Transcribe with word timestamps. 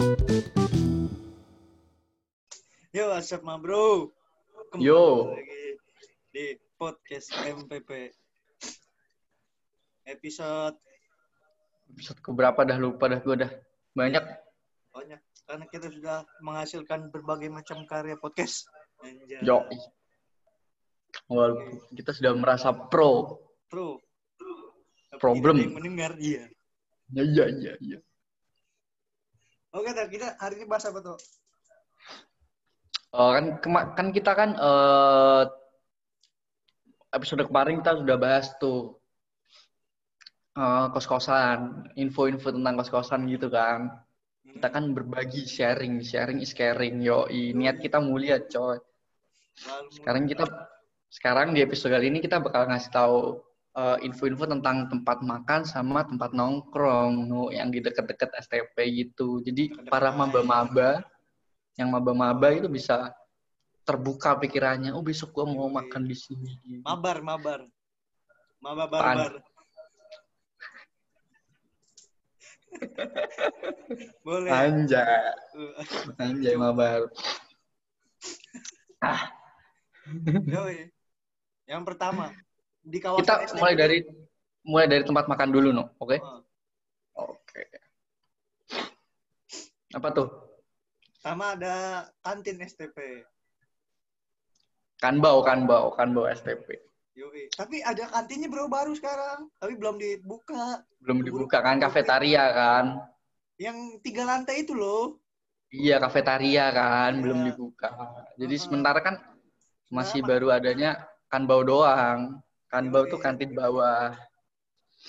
Yo, 0.00 0.08
what's 3.12 3.36
up, 3.36 3.44
ma 3.44 3.60
bro? 3.60 4.08
Kembali 4.72 4.80
Yo. 4.80 5.28
lagi 5.36 5.76
di 6.32 6.56
podcast 6.80 7.28
MPP. 7.36 8.08
Episode 10.08 10.80
Episode 11.92 12.16
keberapa 12.24 12.64
dah 12.64 12.80
lupa 12.80 13.12
dah 13.12 13.20
gue 13.20 13.44
dah. 13.44 13.52
Banyak. 13.92 14.24
banyak 14.96 15.20
karena 15.44 15.64
kita 15.68 15.92
sudah 15.92 16.24
menghasilkan 16.40 17.12
berbagai 17.12 17.52
macam 17.52 17.84
karya 17.84 18.16
podcast. 18.16 18.72
Anjay. 19.04 19.44
Yo. 19.44 19.68
Walaupun 21.28 21.76
kita 21.92 22.16
sudah 22.16 22.32
merasa 22.40 22.72
pro. 22.72 23.36
Tapi 23.68 25.20
Problem. 25.20 25.60
yang 25.60 25.76
mendengar, 25.76 26.16
iya. 26.16 26.48
Ya, 27.12 27.20
iya, 27.20 27.44
iya, 27.52 27.74
iya. 27.84 28.00
Oke, 29.70 29.94
dah, 29.94 30.06
kita 30.10 30.34
hari 30.42 30.58
ini 30.58 30.66
bahas 30.66 30.82
apa 30.90 30.98
tuh? 30.98 31.18
Oh, 33.14 33.30
kan 33.34 33.58
kan 33.94 34.06
kita 34.10 34.34
kan 34.34 34.50
eh 34.54 35.44
episode 37.14 37.46
kemarin 37.46 37.82
kita 37.82 37.98
sudah 37.98 38.16
bahas 38.18 38.50
tuh 38.58 38.98
eh, 40.58 40.86
kos-kosan, 40.90 41.90
info-info 41.94 42.50
tentang 42.50 42.74
kos-kosan 42.82 43.30
gitu 43.30 43.46
kan. 43.46 43.90
Kita 44.42 44.66
kan 44.74 44.90
berbagi, 44.90 45.46
sharing, 45.46 46.02
sharing 46.02 46.42
is 46.42 46.50
caring. 46.50 46.98
Yo, 46.98 47.30
niat 47.30 47.78
kita 47.78 48.02
mulia, 48.02 48.42
coy. 48.50 48.78
Sekarang 49.94 50.26
kita 50.26 50.50
sekarang 51.10 51.54
di 51.54 51.62
episode 51.62 51.94
kali 51.94 52.10
ini 52.10 52.18
kita 52.18 52.42
bakal 52.42 52.66
ngasih 52.70 52.90
tahu 52.90 53.18
eh, 53.80 53.96
info-info 54.04 54.44
tentang 54.44 54.92
tempat 54.92 55.24
makan 55.24 55.64
sama 55.64 56.04
tempat 56.04 56.36
nongkrong 56.36 57.24
no, 57.24 57.48
yang 57.48 57.72
di 57.72 57.80
deket-deket 57.80 58.28
STP 58.44 58.76
gitu. 58.92 59.40
Jadi 59.40 59.72
para 59.88 60.12
maba-maba 60.12 61.00
yang 61.80 61.88
maba-maba 61.88 62.52
itu 62.52 62.68
bisa 62.68 63.16
terbuka 63.88 64.36
pikirannya. 64.36 64.92
Oh 64.92 65.00
besok 65.00 65.32
gua 65.32 65.48
mau 65.48 65.72
makan 65.72 66.04
di 66.04 66.16
sini. 66.16 66.52
mabar, 66.84 67.24
mabar. 67.24 67.60
Mabar 68.60 68.88
barbar. 68.92 69.32
Boleh. 74.26 74.50
Anjay, 74.52 75.32
Uh, 75.50 75.74
anjay 76.22 76.54
mabar. 76.54 77.10
Yoi. 80.46 80.92
Yang 81.66 81.82
pertama 81.82 82.30
di 82.80 82.98
kawasan 82.98 83.22
Kita 83.24 83.34
mulai 83.60 83.74
dari 83.76 83.98
mulai 84.64 84.86
dari 84.88 85.04
tempat 85.04 85.24
makan 85.28 85.48
dulu 85.52 85.68
no, 85.72 85.84
oke? 86.00 86.16
Oh, 86.20 86.40
Oke. 87.20 87.62
Apa 89.90 90.08
tuh? 90.14 90.28
Pertama 91.20 91.52
ada 91.58 92.08
kantin 92.22 92.62
STP. 92.64 93.26
Kanbau, 95.00 95.42
kanbau, 95.44 95.92
kanbau 95.96 96.28
STP. 96.30 96.80
Yoi. 97.18 97.50
Tapi 97.52 97.82
ada 97.84 98.08
kantinnya 98.08 98.48
bro 98.48 98.70
baru 98.70 98.94
sekarang, 98.96 99.50
tapi 99.58 99.76
belum 99.76 100.00
dibuka. 100.00 100.80
Belum 101.02 101.20
dibuka 101.20 101.60
kan 101.60 101.76
kafetaria 101.82 102.44
kan? 102.54 102.84
Yang 103.60 104.00
tiga 104.00 104.24
lantai 104.24 104.64
itu 104.64 104.72
loh. 104.72 105.20
Iya, 105.68 106.00
kafetaria 106.00 106.72
kan, 106.72 107.18
Iya. 107.18 107.22
belum 107.22 107.38
dibuka. 107.52 107.88
Jadi 108.40 108.54
Heeh. 108.56 108.64
sementara 108.64 109.00
kan 109.04 109.20
masih 109.92 110.22
Sementara 110.22 110.30
baru 110.30 110.46
adanya 110.54 110.90
Kanbau 111.30 111.62
doang. 111.62 112.42
Kanbau 112.70 113.04
tuh 113.10 113.18
kantin 113.18 113.50
bawah. 113.52 114.14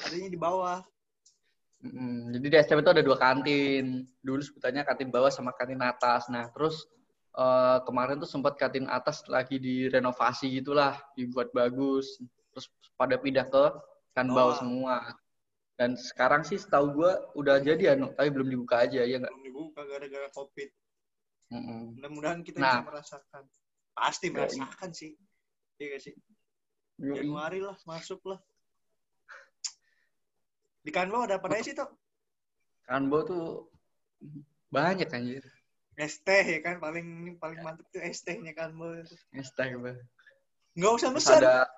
Adanya 0.02 0.30
di 0.34 0.40
bawah. 0.40 0.82
Mm, 1.82 2.34
Jadi 2.38 2.46
di 2.46 2.58
STP 2.58 2.80
itu 2.82 2.92
ada 2.94 3.04
dua 3.06 3.18
kantin. 3.18 4.06
Dulu 4.22 4.42
sebutannya 4.42 4.82
kantin 4.82 5.10
bawah 5.10 5.30
sama 5.30 5.54
kantin 5.54 5.82
atas. 5.82 6.26
Nah, 6.30 6.50
terus 6.50 6.86
eh, 7.32 7.78
kemarin 7.86 8.18
tuh 8.18 8.30
sempat 8.30 8.58
kantin 8.58 8.90
atas 8.90 9.22
lagi 9.30 9.62
direnovasi 9.62 10.50
gitulah, 10.58 10.98
dibuat 11.14 11.54
bagus. 11.54 12.18
Terus 12.52 12.66
pada 12.98 13.18
pindah 13.18 13.46
ke 13.46 13.64
Kanbau 14.12 14.52
Bawah. 14.52 14.58
semua. 14.58 14.98
Dan 15.78 15.98
sekarang 15.98 16.46
sih 16.46 16.62
setahu 16.62 16.94
gua 17.02 17.12
udah 17.34 17.58
jadi 17.58 17.98
anu, 17.98 18.14
tapi 18.14 18.30
belum 18.30 18.50
dibuka 18.50 18.86
aja 18.86 19.02
ya 19.02 19.18
nggak? 19.18 19.34
Belum 19.34 19.46
dibuka 19.46 19.82
gara-gara 19.88 20.30
covid. 20.30 20.70
Mm-mm. 21.50 21.98
Mudah-mudahan 21.98 22.40
kita 22.46 22.58
Nah. 22.62 22.80
bisa 22.80 22.90
merasakan. 22.90 23.44
Pasti 23.92 24.28
merasakan 24.30 24.90
sih. 24.94 25.12
Iya 25.82 25.98
gak 25.98 26.02
sih? 26.06 26.14
Januari 27.02 27.60
lah, 27.66 27.74
masuk 27.90 28.22
lah. 28.30 28.38
Di 30.86 30.90
Kanbau 30.94 31.26
ada 31.26 31.38
apa 31.42 31.50
aja 31.50 31.62
sih 31.66 31.74
tuh? 31.74 31.90
Kanbo 32.86 33.26
tuh 33.26 33.46
banyak 34.70 35.10
anjir. 35.10 35.46
Es 35.98 36.18
teh 36.22 36.42
ya 36.42 36.60
kan 36.66 36.82
paling 36.82 37.38
paling 37.38 37.60
mantep 37.62 37.86
tuh 37.94 38.02
es 38.02 38.22
tehnya 38.22 38.54
Kanbau 38.54 38.98
itu. 39.02 39.14
Es 39.34 39.50
teh 39.54 39.74
Bang. 39.78 39.98
Nggak 40.78 40.92
usah 40.98 41.10
besar. 41.14 41.42
ada 41.42 41.70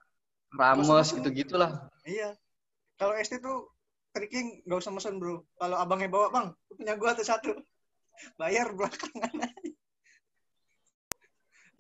Mesen-mesen. 0.54 1.18
gitu-gitulah. 1.20 1.72
Iya. 2.06 2.36
Kalau 3.00 3.16
es 3.18 3.28
teh 3.32 3.40
tuh 3.40 3.68
triknya 4.14 4.62
nggak 4.68 4.80
usah 4.80 4.94
mesen 4.94 5.18
bro. 5.20 5.42
Kalau 5.58 5.76
abangnya 5.82 6.08
bawa 6.12 6.28
bang, 6.30 6.48
punya 6.72 6.94
gua 6.96 7.18
tuh 7.18 7.26
satu. 7.26 7.52
Bayar 8.38 8.72
belakangan 8.72 9.34
aja. 9.50 9.72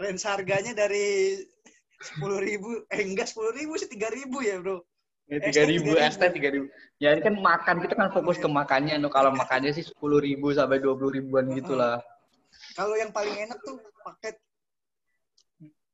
Range 0.01 0.23
harganya 0.25 0.73
dari 0.73 1.37
sepuluh 2.03 2.39
ribu, 2.43 2.83
eh 2.91 3.01
enggak 3.01 3.31
sepuluh 3.31 3.55
ribu 3.55 3.79
sih 3.79 3.87
tiga 3.87 4.11
ribu 4.11 4.43
ya 4.43 4.59
bro. 4.59 4.83
Ya, 5.31 5.39
tiga 5.39 5.63
ribu, 5.63 5.95
3.000. 5.95 6.03
es 6.03 6.15
teh 6.19 6.29
tiga 6.35 6.49
ribu. 6.51 6.67
Ya 6.99 7.15
ini 7.15 7.23
kan 7.23 7.35
makan 7.39 7.79
kita 7.79 7.95
kan 7.95 8.11
fokus 8.11 8.35
ke 8.35 8.47
makannya. 8.51 8.99
No, 8.99 9.07
kalau 9.07 9.31
makannya 9.31 9.71
sih 9.71 9.87
sepuluh 9.87 10.19
ribu 10.19 10.51
sampai 10.51 10.83
dua 10.83 10.99
puluh 10.99 11.15
ribuan 11.15 11.47
gitulah. 11.55 12.03
Kalau 12.75 12.99
yang 12.99 13.15
paling 13.15 13.31
enak 13.47 13.55
tuh 13.63 13.79
paket 14.03 14.35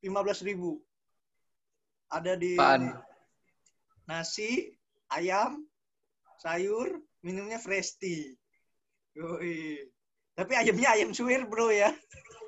lima 0.02 0.26
belas 0.26 0.42
ribu. 0.42 0.82
Ada 2.10 2.34
di 2.34 2.58
Apaan? 2.58 2.98
nasi, 4.10 4.74
ayam, 5.14 5.62
sayur, 6.42 6.98
minumnya 7.22 7.62
fresh 7.62 8.02
tea. 8.02 8.34
Yoi. 9.14 9.86
Tapi 10.34 10.54
ayamnya 10.58 10.90
ayam 10.98 11.14
suwir 11.14 11.46
bro 11.46 11.70
ya. 11.70 11.94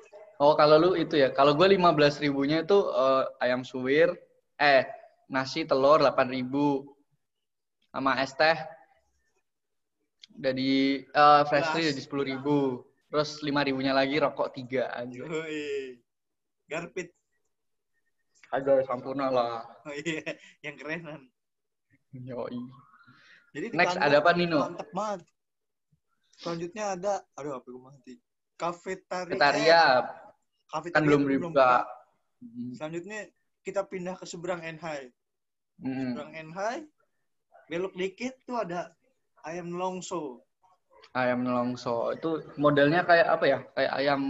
Oh 0.42 0.58
kalau 0.58 0.74
lu 0.74 0.90
itu 0.98 1.14
ya, 1.14 1.30
kalau 1.30 1.54
gue 1.54 1.70
lima 1.70 1.94
belas 1.94 2.18
ribunya 2.18 2.66
itu 2.66 2.74
eh, 2.74 3.24
ayam 3.46 3.62
suwir, 3.62 4.10
eh 4.58 4.90
nasi 5.30 5.62
telur 5.62 6.02
delapan 6.02 6.34
ribu, 6.34 6.98
sama 7.94 8.18
es 8.18 8.34
teh 8.34 8.58
dari 10.34 11.06
eh 11.06 11.42
fresh 11.46 11.70
tea 11.78 11.86
Belas. 11.86 11.94
jadi 11.94 12.00
sepuluh 12.02 12.24
ribu, 12.26 12.82
terus 13.06 13.38
lima 13.46 13.62
ribunya 13.62 13.94
lagi 13.94 14.18
rokok 14.18 14.50
tiga 14.50 14.90
aja. 14.90 15.22
Garpit. 16.66 17.14
Agak 18.50 18.82
sempurna 18.90 19.30
lah. 19.30 19.62
Oh 19.86 19.94
iya, 19.94 20.26
yang 20.66 20.74
kerenan. 20.74 21.30
Yoi. 22.18 22.58
Jadi 23.54 23.66
di 23.70 23.76
Next 23.78 23.94
ada 23.94 24.18
apa 24.18 24.34
Nino? 24.34 24.58
Mantep 24.58 24.90
banget. 24.90 25.22
Selanjutnya 26.34 26.98
ada, 26.98 27.22
aduh 27.38 27.62
apa 27.62 27.66
gue 27.70 27.78
mati. 27.78 28.14
Kafetaria. 28.58 29.30
Kafetaria 29.38 29.82
Kafetaria 30.72 30.96
kan 30.96 31.02
belum 31.04 31.22
dibuka. 31.28 31.84
Selanjutnya 32.74 33.28
kita 33.62 33.84
pindah 33.86 34.16
ke 34.16 34.24
seberang 34.24 34.64
Enhai. 34.64 35.12
Hmm. 35.78 36.16
Seberang 36.16 36.32
Enhai, 36.32 36.88
belok 37.68 37.92
dikit 37.94 38.34
tuh 38.48 38.56
ada 38.58 38.96
ayam 39.44 39.70
longso. 39.76 40.40
Ayam 41.12 41.44
nelongso 41.44 42.16
itu 42.16 42.40
modelnya 42.56 43.04
kayak 43.04 43.28
apa 43.28 43.44
ya? 43.44 43.58
Kayak 43.76 43.92
ayam 44.00 44.20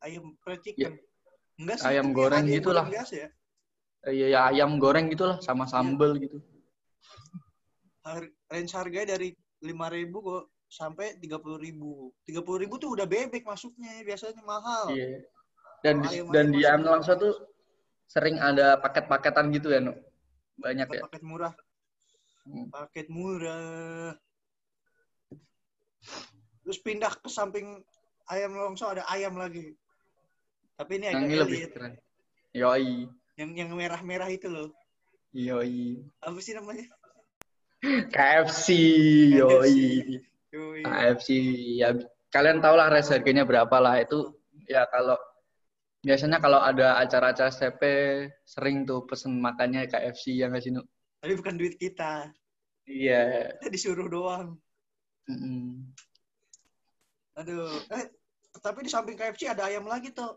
Ayam 0.00 0.24
fried 0.40 0.62
chicken. 0.64 0.96
Enggak 1.60 1.76
sih. 1.76 1.84
Ya. 1.84 1.90
ayam 1.92 2.06
goreng 2.16 2.46
ayam 2.46 2.54
gitulah. 2.56 2.84
goreng 2.88 3.04
ya. 3.10 3.28
eh, 4.08 4.14
ya, 4.16 4.26
ya 4.32 4.40
ayam 4.48 4.70
goreng 4.80 5.12
gitulah 5.12 5.36
sama 5.44 5.66
sambel 5.68 6.16
gitu. 6.16 6.38
Har- 8.06 8.32
range 8.48 8.72
harganya 8.72 9.18
dari 9.18 9.36
5.000 9.60 10.08
kok 10.08 10.44
sampai 10.72 11.20
30.000. 11.20 11.68
30.000 12.24 12.80
tuh 12.80 12.90
udah 12.96 13.04
bebek 13.04 13.44
masuknya, 13.44 14.00
biasanya 14.06 14.40
mahal. 14.40 14.88
Iya. 14.94 15.20
Dan 15.80 16.04
di, 16.04 16.08
Ayam- 16.12 16.32
dan 16.32 16.46
ayam 16.52 16.80
di 16.80 16.84
nelongso 16.84 17.12
tuh 17.16 17.34
sering 18.10 18.36
ada 18.36 18.76
paket-paketan 18.80 19.48
gitu 19.54 19.72
ya, 19.72 19.80
Nu? 19.80 19.96
Banyak 20.60 20.88
ya. 20.92 21.02
Paket 21.08 21.22
murah. 21.24 21.54
Hmm. 22.44 22.68
Paket 22.68 23.06
murah. 23.08 24.12
Terus 26.64 26.78
pindah 26.84 27.12
ke 27.16 27.28
samping 27.32 27.80
ayam 28.28 28.52
longso 28.54 28.88
ada 28.88 29.04
ayam 29.08 29.36
lagi. 29.40 29.72
Tapi 30.76 31.00
ini 31.00 31.04
Yang 31.08 31.16
agak 31.16 31.26
ini 31.28 31.36
lebih 31.36 31.60
keren. 31.72 31.92
Yoi. 32.56 32.94
Yang 33.36 33.50
yang 33.56 33.70
merah-merah 33.72 34.28
itu 34.32 34.48
loh. 34.48 34.68
Yoi. 35.32 36.04
Apa 36.20 36.38
sih 36.40 36.52
namanya? 36.56 36.86
KFC. 38.12 38.66
Yoi. 39.36 40.20
Yoi. 40.52 40.82
KFC. 40.84 41.28
Ya 41.80 41.96
kalian 42.30 42.62
tau 42.62 42.78
lah 42.78 42.88
res 42.92 43.10
harganya 43.10 43.42
berapa 43.42 43.76
lah 43.82 43.98
itu 43.98 44.34
ya 44.70 44.86
kalau 44.88 45.18
biasanya 46.00 46.40
kalau 46.40 46.58
ada 46.58 46.96
acara-acara 46.96 47.48
STP 47.48 47.82
sering 48.42 48.84
tuh 48.84 49.04
pesen 49.04 49.36
makannya 49.36 49.84
KFC 49.84 50.36
ya 50.36 50.48
nggak 50.48 50.62
sih? 50.62 50.72
Tapi 51.20 51.32
bukan 51.36 51.54
duit 51.56 51.76
kita. 51.76 52.32
Iya. 52.88 53.52
Kita 53.60 53.68
disuruh 53.68 54.08
doang. 54.08 54.56
Mm-mm. 55.28 55.92
Aduh. 57.36 57.68
Eh, 57.92 58.06
tapi 58.58 58.82
di 58.82 58.90
samping 58.90 59.14
KFC 59.14 59.46
ada 59.46 59.68
ayam 59.68 59.84
lagi 59.84 60.10
tuh. 60.10 60.34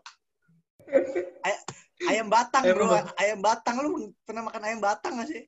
Ay- 1.40 1.64
ayam 2.12 2.28
batang 2.28 2.62
Ayam 2.62 2.76
bro, 2.76 2.86
apa? 2.92 3.00
ayam 3.16 3.40
batang 3.40 3.76
lu 3.80 3.90
pernah 4.22 4.44
makan 4.44 4.62
ayam 4.68 4.80
batang 4.84 5.16
gak 5.16 5.28
sih? 5.32 5.42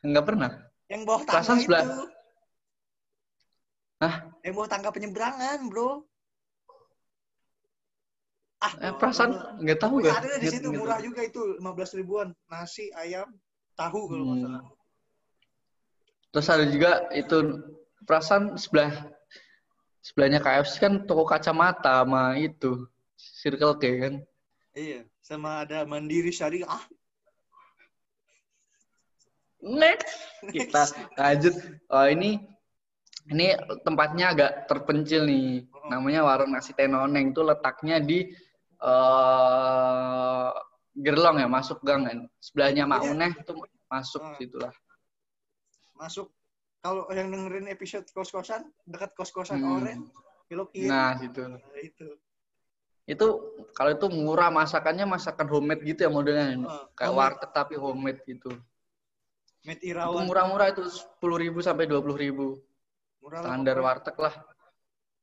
Nggak 0.00 0.24
pernah. 0.24 0.50
Yang 0.88 1.02
bawah 1.04 1.22
tangga 1.22 1.36
Perasaan 1.38 1.58
itu. 1.60 1.64
sebelah- 1.68 2.12
Hah? 4.00 4.14
Yang 4.40 4.54
bawah 4.56 4.68
tangga 4.72 4.88
penyeberangan 4.90 5.58
bro. 5.68 6.04
Ah, 8.64 8.72
Eh, 8.80 8.92
perasaan 8.96 9.60
nggak 9.60 9.76
tahu 9.76 10.00
gak? 10.00 10.24
ada 10.24 10.40
di 10.40 10.48
situ 10.48 10.72
murah 10.72 10.96
juga 10.98 11.20
itu 11.20 11.60
15 11.60 11.92
ribuan 11.92 12.32
nasi 12.48 12.88
ayam 12.96 13.28
tahu 13.76 14.08
kalau 14.08 14.24
nggak 14.24 14.38
Hmm. 14.40 14.44
salah. 14.48 14.62
Terus 16.32 16.48
ada 16.48 16.64
juga 16.66 16.90
itu 17.12 17.36
perasaan 18.02 18.56
sebelah 18.56 18.90
sebelahnya 20.00 20.40
KFC 20.40 20.80
kan 20.80 21.04
toko 21.04 21.28
kacamata 21.28 22.00
sama 22.02 22.40
itu 22.40 22.88
Circle 23.14 23.76
K 23.76 23.84
kan. 24.00 24.14
Iya, 24.72 25.04
sama 25.20 25.62
ada 25.62 25.84
Mandiri 25.84 26.32
Syariah. 26.32 26.66
Ah, 26.66 26.82
Next 29.64 30.08
kita 30.52 30.82
lanjut. 31.16 31.54
Oh 31.88 32.04
ini 32.04 32.36
ini 33.32 33.56
tempatnya 33.80 34.32
agak 34.32 34.68
terpencil 34.68 35.24
nih. 35.24 35.64
Namanya 35.88 36.20
warung 36.24 36.52
nasi 36.52 36.76
tenoneng 36.76 37.32
itu 37.32 37.40
letaknya 37.40 37.96
di 37.96 38.28
eh 38.84 40.48
Gerlong 40.94 41.42
ya, 41.42 41.48
masuk 41.50 41.82
gang 41.82 42.06
kan. 42.06 42.18
Sebelahnya 42.38 42.86
Mauneh 42.86 43.34
itu 43.34 43.52
masuk 43.90 44.22
Ah. 44.22 44.36
situlah. 44.38 44.74
masuk 45.94 46.26
kalau 46.80 47.06
yang 47.10 47.30
dengerin 47.30 47.70
episode 47.70 48.02
kos-kosan 48.10 48.66
dekat 48.84 49.14
kos-kosan 49.14 49.62
Hmm. 49.62 49.78
Oren, 49.78 50.00
belok 50.46 50.74
kiri. 50.74 50.90
Nah, 50.90 51.14
situ. 51.16 51.38
Nah, 51.40 51.62
itu. 51.78 52.18
Itu 53.04 53.26
kalau 53.72 53.94
itu 53.94 54.06
murah 54.10 54.50
masakannya 54.50 55.06
masakan 55.06 55.46
homemade 55.48 55.86
gitu 55.86 56.02
ya 56.02 56.10
modelnya. 56.10 56.66
Ah, 56.66 56.90
Kayak 56.92 57.10
homemade. 57.10 57.18
warteg 57.38 57.50
tapi 57.52 57.74
homemade 57.78 58.20
gitu. 58.26 58.50
Met 59.64 59.80
Itu 59.80 60.18
murah-murah 60.26 60.74
itu 60.74 60.82
10.000 60.84 61.62
sampai 61.62 61.86
20.000. 61.86 62.58
Murah 63.22 63.38
lah, 63.40 63.48
Standar 63.48 63.74
pokoknya. 63.74 63.86
warteg 63.86 64.16
lah. 64.18 64.34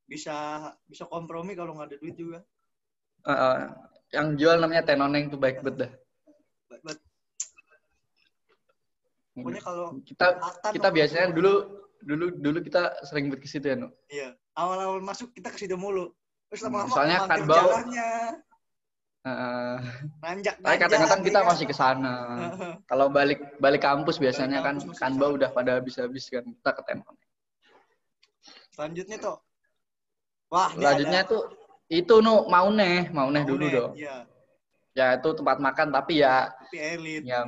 Bisa 0.08 0.36
bisa 0.88 1.04
kompromi 1.06 1.54
kalau 1.54 1.76
nggak 1.76 1.94
ada 1.94 1.98
duit 2.00 2.16
juga. 2.16 2.40
Eh, 3.22 3.58
yang 4.12 4.34
jual 4.34 4.58
namanya 4.58 4.84
tenoneng 4.84 5.30
tuh 5.30 5.38
baik 5.38 5.62
banget 5.62 5.88
dah. 5.88 5.92
But- 6.68 6.82
but 6.84 6.98
Pokoknya 9.32 9.62
kalau 9.64 9.88
Kita 10.04 10.28
Atan 10.38 10.72
kita 10.76 10.90
biasanya 10.92 11.26
itu- 11.32 11.36
dulu 11.40 11.54
dulu 12.02 12.26
dulu 12.36 12.58
kita 12.66 12.82
sering 13.08 13.30
buat 13.32 13.40
ke 13.40 13.48
situ 13.48 13.64
ya, 13.64 13.78
Nu. 13.78 13.88
iya 14.10 14.34
awal-awal 14.58 15.00
masuk 15.00 15.32
kita 15.32 15.54
ke 15.54 15.58
situ 15.62 15.78
mulu. 15.80 16.12
Terus 16.52 16.68
lama-lama 16.68 16.92
Soalnya 16.92 17.18
kan 17.30 17.40
bau- 17.48 17.72
jalannya 17.72 18.10
Heeh. 19.22 19.76
nanjak 20.20 20.56
tapi 20.60 20.76
kadang-kadang 20.82 21.22
kita 21.24 21.40
ya. 21.40 21.48
masih 21.48 21.66
ke 21.70 21.76
sana. 21.78 22.16
Kalau 22.90 23.08
balik 23.08 23.40
balik 23.62 23.86
kampus 23.86 24.18
biasanya 24.18 24.60
Balik 24.60 24.68
kan 24.68 24.76
kampus 24.82 24.98
Kanba 25.00 25.26
ke 25.30 25.34
udah 25.40 25.50
pada 25.54 25.72
habis-habis 25.80 26.26
kan. 26.28 26.44
Kita 26.44 26.72
ke 26.76 26.82
Tenoneng. 26.90 27.18
Selanjutnya 28.74 29.18
tuh. 29.22 29.38
Wah, 30.52 30.74
ini 30.74 30.84
Selanjutnya 30.84 31.22
ada 31.24 31.30
tuh 31.32 31.42
itu 31.92 32.24
Nu 32.24 32.48
Mauneh, 32.48 33.12
Mauneh 33.12 33.44
dulu 33.44 33.66
dong. 33.68 33.92
Iya, 34.00 34.24
Ya 34.92 35.16
itu 35.20 35.30
tempat 35.36 35.60
makan 35.60 35.88
tapi 35.92 36.20
ya 36.20 36.52
tapi 36.52 36.78
elit. 36.80 37.22
ya 37.24 37.48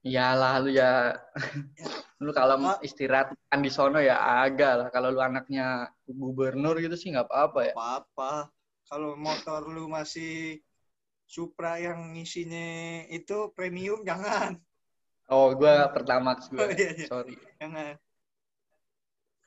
iyalah 0.00 0.52
lu 0.64 0.70
ya 0.72 1.16
lu 2.24 2.32
kalau 2.32 2.56
Ah. 2.64 2.80
istirahat 2.80 3.32
kan 3.52 3.60
di 3.60 3.68
sono 3.68 4.00
ya 4.00 4.16
agak 4.44 4.72
lah 4.80 4.88
kalau 4.88 5.12
lu 5.12 5.20
anaknya 5.20 5.92
gubernur 6.08 6.80
gitu 6.80 6.96
sih 6.96 7.12
nggak 7.12 7.28
apa-apa 7.28 7.60
ya 7.68 7.74
Apa-apa. 7.76 8.32
Kalau 8.88 9.12
motor 9.20 9.68
lu 9.68 9.84
masih 9.88 10.60
Supra 11.28 11.76
yang 11.76 12.16
isinya 12.16 13.04
itu 13.12 13.52
premium 13.52 14.00
jangan. 14.00 14.56
oh 15.28 15.52
gua 15.52 15.88
pertama 15.96 16.32
Oh, 16.32 16.56
gue 16.56 16.72
iya, 16.72 16.90
iya. 16.96 17.04
sorry 17.04 17.36
Jangan. 17.60 18.00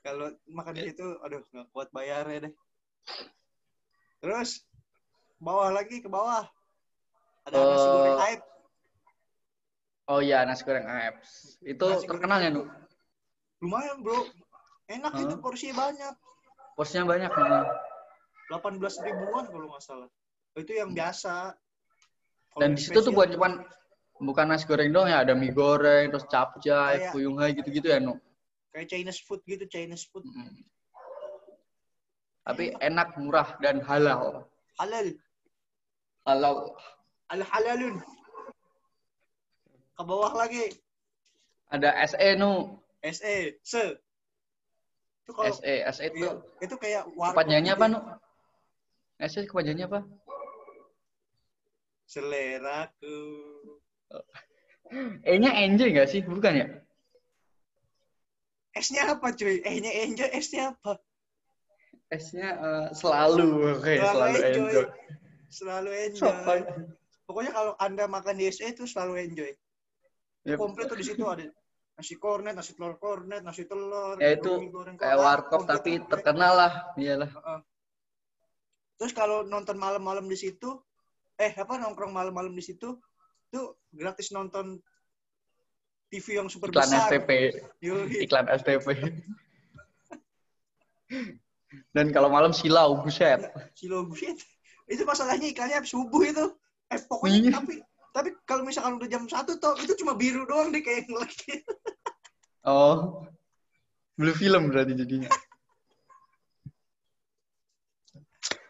Kalau 0.06 0.30
makan 0.46 0.74
di 0.78 0.94
situ 0.94 1.06
aduh 1.18 1.42
nggak 1.50 1.66
kuat 1.74 1.90
bayarnya 1.90 2.38
deh. 2.46 2.52
Terus 4.22 4.62
bawah 5.36 5.68
lagi 5.68 5.98
ke 5.98 6.06
bawah. 6.06 6.46
Ada 7.42 7.58
nasi 7.58 7.82
Eh, 7.82 7.90
goreng 7.92 8.20
aib. 8.22 8.40
oh 10.06 10.18
iya 10.18 10.42
nasi 10.42 10.62
goreng 10.62 10.86
apps 10.86 11.58
itu 11.58 11.78
Nasi 11.78 12.06
goreng 12.06 12.22
terkenal 12.22 12.38
ya 12.38 12.46
aib 12.46 12.54
nu 12.54 12.62
tuh 12.62 12.66
Lumayan, 13.62 13.98
Bro. 14.02 14.26
Enak 14.90 15.12
Hah? 15.14 15.22
itu 15.22 15.34
porsinya 15.38 15.74
banyak. 15.86 16.14
posnya 16.74 17.02
banyak 17.06 17.30
nu. 17.30 17.46
18 18.50 19.06
ribuan 19.06 19.44
kalau 19.46 19.66
nggak 19.70 19.82
salah. 19.82 20.08
Itu 20.54 20.72
yang 20.74 20.90
biasa. 20.90 21.54
Kalau 22.50 22.60
dan 22.60 22.74
di 22.74 22.82
situ 22.82 22.98
tuh 22.98 23.14
bukan 23.14 23.30
cuman 23.38 23.52
bukan 24.18 24.46
nasi 24.50 24.66
goreng 24.66 24.90
doang 24.90 25.10
ya 25.10 25.22
ada 25.22 25.34
mie 25.34 25.50
goreng 25.50 26.10
terus 26.10 26.26
capcay 26.26 26.98
Kayak- 26.98 27.10
fuyung 27.10 27.38
hai 27.38 27.54
gitu-gitu 27.54 27.86
ya 27.86 27.98
nu 27.98 28.18
kayak 28.72 28.88
Chinese 28.88 29.20
food 29.22 29.42
gitu, 29.44 29.64
Chinese 29.68 30.08
food. 30.08 30.24
Mm. 30.24 30.64
Tapi 32.42 32.74
enak 32.82 33.14
murah 33.18 33.48
dan 33.62 33.78
halal 33.82 34.46
Halal. 34.80 35.14
halal 36.26 36.74
Al 37.32 37.40
halalun. 37.40 37.96
Ke 39.96 40.02
bawah 40.04 40.32
lagi. 40.36 40.68
ada 41.72 41.96
SE 42.04 42.28
nu 42.36 42.76
SE, 43.00 43.56
se. 43.64 43.84
Itu 45.24 45.30
kalau 45.32 45.48
SE 45.48 45.74
SE 45.96 46.04
itu 46.12 46.20
iya, 46.20 46.32
itu 46.60 46.74
kayak 46.76 47.08
kepanjangannya 47.08 47.72
gitu 47.72 47.80
apa 47.80 47.86
nu 47.88 47.98
SE 49.24 49.40
kepanjangannya 49.48 49.86
apa 49.88 50.00
Seleraku. 52.12 53.16
E-nya 55.24 55.50
enjoy 55.64 55.96
nggak 55.96 56.10
sih? 56.12 56.20
Bukan 56.20 56.60
ya? 56.60 56.66
S-nya 58.76 59.16
apa 59.16 59.32
cuy? 59.32 59.64
E-nya 59.64 59.88
enjoy, 60.04 60.28
S-nya 60.36 60.76
apa? 60.76 61.00
S-nya 62.12 62.48
eh, 62.60 62.86
selalu. 62.92 63.80
Oke, 63.80 63.96
Selalu 63.96 64.12
selalu 64.12 64.36
enjoy. 64.36 64.68
enjoy. 64.68 64.86
Selalu 65.48 65.90
enjoy. 66.06 66.28
Sopan. 66.28 66.60
Pokoknya 67.24 67.52
kalau 67.54 67.72
Anda 67.80 68.04
makan 68.04 68.34
di 68.36 68.44
SE 68.52 68.66
itu 68.68 68.84
selalu 68.84 69.12
enjoy. 69.24 69.50
Ya, 70.42 70.58
Komplit 70.58 70.90
tuh 70.90 70.98
di 70.98 71.06
situ 71.06 71.22
ada 71.24 71.46
nasi 71.92 72.16
kornet, 72.18 72.56
nasi 72.56 72.72
telur 72.74 72.98
kornet, 72.98 73.44
nasi 73.46 73.62
telur, 73.68 74.18
Ya, 74.18 74.34
itu 74.34 74.50
goreng 74.72 74.96
kayak 74.98 75.18
warkop 75.22 75.62
tapi 75.64 76.00
komplit. 76.00 76.10
terkenal 76.10 76.52
lah. 76.56 76.72
Iyalah. 76.98 77.30
Heeh. 77.30 77.58
Terus 78.98 79.12
kalau 79.14 79.46
nonton 79.46 79.78
malam-malam 79.78 80.26
di 80.26 80.34
situ, 80.34 80.82
eh 81.38 81.52
apa 81.54 81.78
nongkrong 81.78 82.10
malam-malam 82.10 82.52
di 82.52 82.64
situ, 82.64 82.98
tuh 83.48 83.78
gratis 83.92 84.34
nonton 84.34 84.82
TV 86.10 86.42
yang 86.42 86.48
super 86.50 86.68
Iklan 86.68 86.90
besar. 86.90 87.08
STP. 87.08 87.30
Yoi. 87.80 88.26
Iklan 88.26 88.46
STP. 88.50 88.88
Dan 91.92 92.12
kalau 92.12 92.28
malam 92.28 92.52
silau, 92.52 93.00
buset. 93.00 93.48
Silo 93.72 94.04
bullshit. 94.04 94.36
Itu 94.88 95.04
masalahnya 95.04 95.48
iklannya 95.48 95.80
subuh 95.84 96.20
itu. 96.22 96.44
Eh 96.92 97.00
pokoknya 97.08 97.38
Iya. 97.38 97.52
tapi 97.56 97.74
tapi 98.12 98.28
kalau 98.44 98.60
misalkan 98.62 99.00
udah 99.00 99.08
jam 99.08 99.24
satu 99.24 99.56
toh 99.56 99.72
itu 99.80 99.96
cuma 99.96 100.12
biru 100.12 100.44
doang 100.44 100.68
deh 100.68 100.84
kayak 100.84 101.08
ngelek. 101.08 101.64
Oh. 102.62 103.24
Blue 104.20 104.36
film 104.36 104.68
berarti 104.68 104.92
jadinya. 104.92 105.32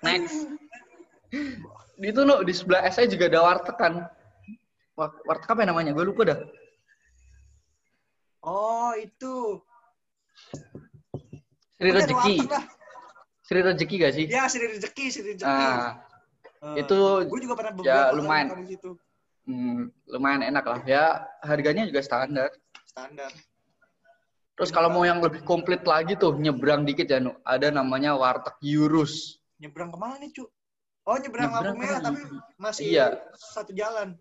Next. 0.02 0.34
Itu 1.98 2.20
no, 2.22 2.42
di 2.42 2.54
sebelah 2.54 2.86
SE 2.90 3.06
juga 3.06 3.26
ada 3.30 3.40
warteg 3.42 3.76
kan. 3.78 3.94
Wa- 4.94 5.18
Warteg 5.26 5.48
apa 5.48 5.60
ya 5.62 5.68
namanya? 5.70 5.90
Gue 5.94 6.06
lupa 6.06 6.22
dah. 6.26 6.38
Oh 8.42 8.90
itu. 8.98 9.62
Sri 11.78 11.90
Rezeki. 11.90 12.36
Sri 13.52 13.60
Rezeki 13.60 13.94
gak 14.00 14.12
sih? 14.16 14.26
Ya 14.32 14.48
Sri 14.48 14.64
Rezeki, 14.64 15.04
Sri 15.12 15.22
Rezeki. 15.36 15.44
Ah, 15.44 16.00
itu 16.72 16.96
gue 17.28 17.40
juga 17.44 17.54
pernah 17.60 17.72
ya, 17.84 18.08
lumayan. 18.16 18.48
di 18.64 18.72
situ. 18.72 18.96
hmm, 19.44 19.92
lumayan 20.08 20.40
enak 20.40 20.64
lah. 20.64 20.80
Ya 20.88 21.28
harganya 21.44 21.84
juga 21.84 22.00
standar. 22.00 22.48
Standar. 22.88 23.28
Terus 24.56 24.70
kalau 24.72 24.88
mau 24.88 25.04
yang 25.04 25.20
lebih 25.20 25.44
komplit 25.44 25.84
lagi 25.84 26.16
tuh 26.16 26.32
nyebrang 26.40 26.88
dikit 26.88 27.04
ya, 27.12 27.20
Nu. 27.20 27.36
Ada 27.44 27.68
namanya 27.68 28.16
warteg 28.16 28.56
Yurus. 28.64 29.36
Nyebrang 29.60 29.92
ke 29.92 29.98
mana 30.00 30.16
nih, 30.16 30.32
Cu? 30.32 30.48
Oh, 31.02 31.18
nyebrang, 31.18 31.50
Nyebrang 31.50 31.76
lampu 31.76 31.82
merah, 31.82 32.00
tapi 32.00 32.20
masih 32.56 32.84
Iya. 32.88 33.06
satu 33.34 33.74
jalan. 33.74 34.14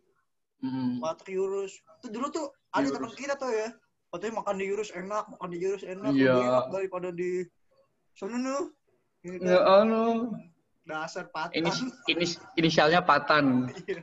Hmm. 0.60 0.98
Warteg 1.00 1.38
Yurus. 1.38 1.78
Itu 2.02 2.10
dulu 2.12 2.28
tuh 2.34 2.46
ada 2.74 2.90
teman 2.90 3.12
kita 3.16 3.38
tuh 3.40 3.54
ya. 3.54 3.70
Katanya 4.12 4.44
makan 4.44 4.56
di 4.60 4.66
Yurus 4.68 4.90
enak, 4.92 5.24
makan 5.30 5.48
di 5.54 5.58
Yurus 5.62 5.84
enak, 5.88 6.12
Iya. 6.12 6.34
lebih 6.36 6.44
enak 6.52 6.66
daripada 6.74 7.10
di 7.14 7.46
sana 8.18 8.36
Gitu. 9.22 9.46
Ya 9.46 9.60
anu. 9.62 10.34
Dasar 10.82 11.30
patan. 11.30 11.54
Ini 11.54 11.70
ini 12.10 12.26
inisialnya 12.58 13.02
Patan. 13.02 13.70
Iya. 13.86 14.02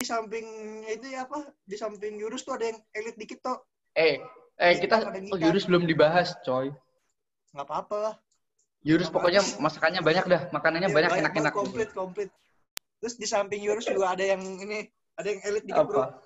di 0.00 0.08
samping 0.08 0.46
itu 0.88 1.06
ya 1.12 1.28
apa? 1.28 1.44
Di 1.62 1.76
samping 1.76 2.16
Yurus 2.16 2.40
tuh 2.40 2.56
ada 2.56 2.72
yang 2.72 2.80
elit 2.96 3.14
dikit 3.14 3.44
tuh. 3.44 3.60
Eh, 3.92 4.16
eh 4.56 4.72
Ikan, 4.74 4.80
kita 4.80 4.96
oh. 5.28 5.36
Yurus 5.36 5.68
belum 5.68 5.84
dibahas, 5.84 6.32
coy. 6.40 6.72
Nggak 7.52 7.66
apa-apa 7.68 7.96
lah. 8.00 8.14
Yurus 8.80 9.12
pokoknya 9.12 9.44
masakannya 9.60 10.00
banyak 10.00 10.24
dah, 10.24 10.42
makanannya 10.50 10.88
Iya, 10.88 10.96
banyak 10.96 11.12
enak-enak. 11.20 11.52
komplit 11.52 11.90
komplit 11.92 12.30
terus 12.96 13.16
di 13.16 13.24
samping 13.24 13.60
Yurus 13.60 13.84
juga 13.84 14.12
ada 14.12 14.24
yang 14.24 14.40
ini 14.40 14.84
ada 15.16 15.28
yang 15.28 15.40
elit 15.44 15.64
dikit 15.64 15.84
bro 15.84 16.00
Apa? 16.00 16.20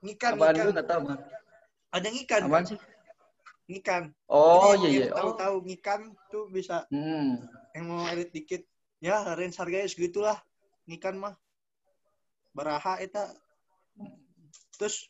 ngikan 0.00 0.32
Apaan 0.34 0.54
ngikan 0.54 0.66
nggak 0.70 0.86
tahu, 0.86 1.00
Bang. 1.02 1.20
ada 1.90 2.04
yang 2.06 2.18
ikan 2.22 2.40
Apaan 2.42 2.64
sih? 2.64 2.78
ngikan 3.66 4.02
Oh 4.26 4.70
Jadi 4.74 4.82
iya 4.82 5.06
iya. 5.10 5.14
tahu 5.14 5.30
Oh. 5.34 5.62
ngikan 5.62 6.00
tuh 6.26 6.46
bisa 6.46 6.86
Hmm. 6.90 7.42
Yang 7.72 7.84
mau 7.88 8.04
elit 8.08 8.30
dikit 8.30 8.62
ya 9.02 9.22
range 9.34 9.58
harganya 9.58 9.88
segitulah 9.88 10.38
ngikan 10.86 11.18
mah 11.18 11.34
baraha 12.52 13.00
eta 13.00 13.32
terus 14.76 15.08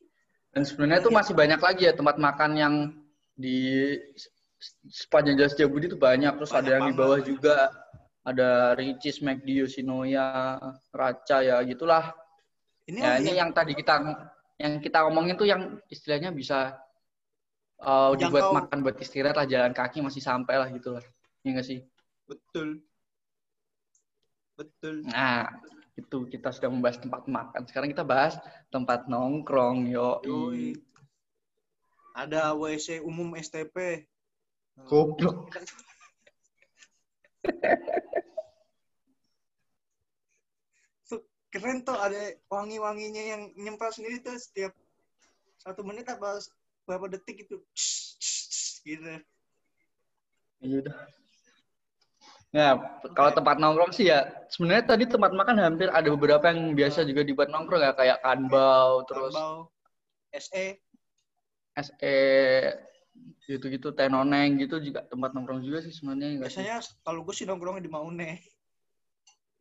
Dan 0.53 0.69
sebenarnya 0.69 1.01
tuh 1.01 1.15
masih 1.17 1.33
banyak 1.33 1.57
lagi 1.57 1.89
ya 1.89 1.97
tempat 1.97 2.21
makan 2.21 2.51
yang 2.61 2.75
di 3.33 3.97
sepanjang 4.93 5.41
Jalan 5.41 5.51
Setiabudi 5.51 5.89
itu 5.89 5.97
banyak. 5.97 6.37
Terus 6.37 6.53
ada 6.53 6.61
Banyak 6.61 6.73
yang 6.77 6.85
di 6.85 6.93
banget. 6.93 7.01
bawah 7.01 7.21
juga. 7.25 7.57
Ada 8.23 8.79
Ricis, 8.79 9.19
McD, 9.19 9.49
Yoshinoya, 9.65 10.61
Raca 10.95 11.39
ya 11.43 11.59
gitulah. 11.67 12.15
ini 12.87 13.03
Ya 13.03 13.19
ini 13.19 13.35
ya, 13.35 13.43
yang 13.43 13.51
tadi 13.51 13.75
kita 13.75 13.99
yang 14.63 14.79
kita 14.79 15.03
ngomongin 15.09 15.35
tuh 15.35 15.49
yang 15.49 15.81
istilahnya 15.91 16.31
bisa 16.31 16.79
uh, 17.83 18.15
dibuat 18.15 18.55
makan 18.55 18.85
buat 18.87 18.95
istirahat 19.03 19.35
lah 19.35 19.47
jalan 19.49 19.75
kaki 19.75 20.05
masih 20.05 20.23
sampai 20.23 20.55
lah 20.61 20.69
gitu 20.71 20.95
lah. 20.95 21.03
Iya 21.43 21.51
nggak 21.59 21.67
sih? 21.67 21.81
Betul 22.33 22.81
betul 24.57 24.97
Nah, 25.05 25.53
itu 26.01 26.25
kita 26.33 26.49
sudah 26.49 26.73
membahas 26.73 26.97
tempat 27.01 27.29
makan. 27.29 27.69
Sekarang 27.69 27.93
kita 27.93 28.05
bahas 28.05 28.41
tempat 28.73 29.05
nongkrong, 29.09 29.93
yo. 29.93 30.25
Yoi. 30.25 30.73
ada 32.13 32.53
WC 32.53 33.01
umum 33.01 33.33
STP 33.41 34.05
Goblok. 34.85 35.49
keren 41.53 41.85
tuh 41.85 41.97
ada 42.01 42.33
wangi-wanginya 42.49 43.23
yang 43.29 43.43
nyempel 43.61 43.93
sendiri 43.93 44.25
tuh 44.25 44.41
setiap 44.41 44.73
satu 45.61 45.85
menit 45.85 46.09
apa 46.09 46.41
berapa 46.89 47.13
detik 47.13 47.45
itu 47.45 47.61
gitu 48.89 49.21
Iya 50.63 50.79
udah. 50.87 50.97
Ya, 52.53 52.77
kalau 53.17 53.33
tempat 53.33 53.57
nongkrong 53.57 53.97
sih 53.97 54.13
ya, 54.13 54.29
sebenarnya 54.53 54.93
tadi 54.93 55.09
tempat 55.09 55.33
makan 55.33 55.57
hampir 55.57 55.89
ada 55.89 56.05
beberapa 56.13 56.53
yang 56.53 56.77
biasa 56.77 57.01
juga 57.09 57.25
dibuat 57.25 57.49
nongkrong 57.49 57.81
ya, 57.81 57.97
kayak 57.97 58.21
Kanbau, 58.21 59.09
terus 59.09 59.33
Tambau, 59.33 59.73
SE 60.37 60.77
SE, 61.81 62.21
gitu-gitu, 63.49 63.97
Tenoneng 63.97 64.61
gitu 64.61 64.77
juga 64.85 65.01
tempat 65.09 65.33
nongkrong 65.33 65.65
juga 65.65 65.81
sih 65.81 65.97
sebenarnya. 65.97 66.45
biasanya 66.45 66.77
kalau 67.01 67.25
gue 67.25 67.33
sih 67.33 67.49
nongkrongnya 67.49 67.89
di 67.89 67.93
Maune. 67.93 68.45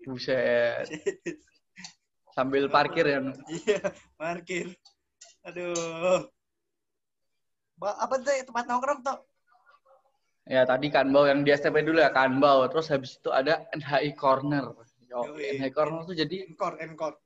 Buset. 0.04 0.92
Sambil 2.36 2.68
parkir 2.68 3.08
ya. 3.08 3.20
Iya 3.48 3.82
parkir. 4.20 4.76
Aduh. 5.48 6.28
Apa 7.80 8.20
tuh 8.20 8.36
tempat 8.44 8.68
nongkrong 8.68 9.00
tuh 9.00 9.31
Ya 10.44 10.66
tadi 10.66 10.90
Kanbau 10.90 11.30
yang 11.30 11.46
di 11.46 11.54
STP 11.54 11.86
dulu 11.86 12.02
ya, 12.02 12.10
Kanbau. 12.10 12.66
Terus 12.68 12.90
habis 12.90 13.18
itu 13.18 13.30
ada 13.30 13.62
NHI 13.72 14.18
Corner. 14.18 14.74
Yo. 15.06 15.22
NHI 15.38 15.70
Corner 15.70 16.02
tuh 16.04 16.16
jadi 16.16 16.48
encore 16.50 16.78
encore 16.82 17.18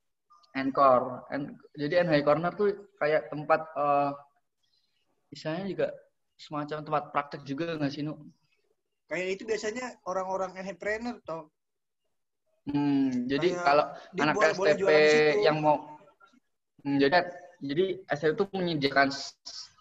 Encore. 0.55 1.27
En- 1.31 1.55
jadi 1.75 2.03
NHI 2.03 2.23
Corner 2.23 2.51
tuh 2.51 2.91
kayak 2.97 3.27
tempat 3.29 3.61
eh 3.75 4.11
misalnya 5.29 5.63
juga 5.67 5.87
semacam 6.35 6.77
tempat 6.83 7.03
praktek 7.11 7.41
juga 7.43 7.75
nggak 7.79 7.91
sih, 7.91 8.03
Nu? 8.03 8.19
kayak 9.05 9.37
itu 9.39 9.43
biasanya 9.45 10.01
orang-orang 10.03 10.57
entrepreneur 10.57 11.15
tuh 11.23 11.47
Hmm, 12.65 13.29
jadi 13.29 13.53
Kayak 13.53 13.61
kalau 13.61 13.85
anak 14.17 14.35
boleh- 14.57 14.73
STP 14.73 14.89
yang 15.45 15.61
mau 15.61 15.77
Hmm, 16.81 16.97
jadi 16.97 17.13
jadi 17.65 17.85
STP 18.09 18.31
itu 18.37 18.45
menyediakan 18.53 19.07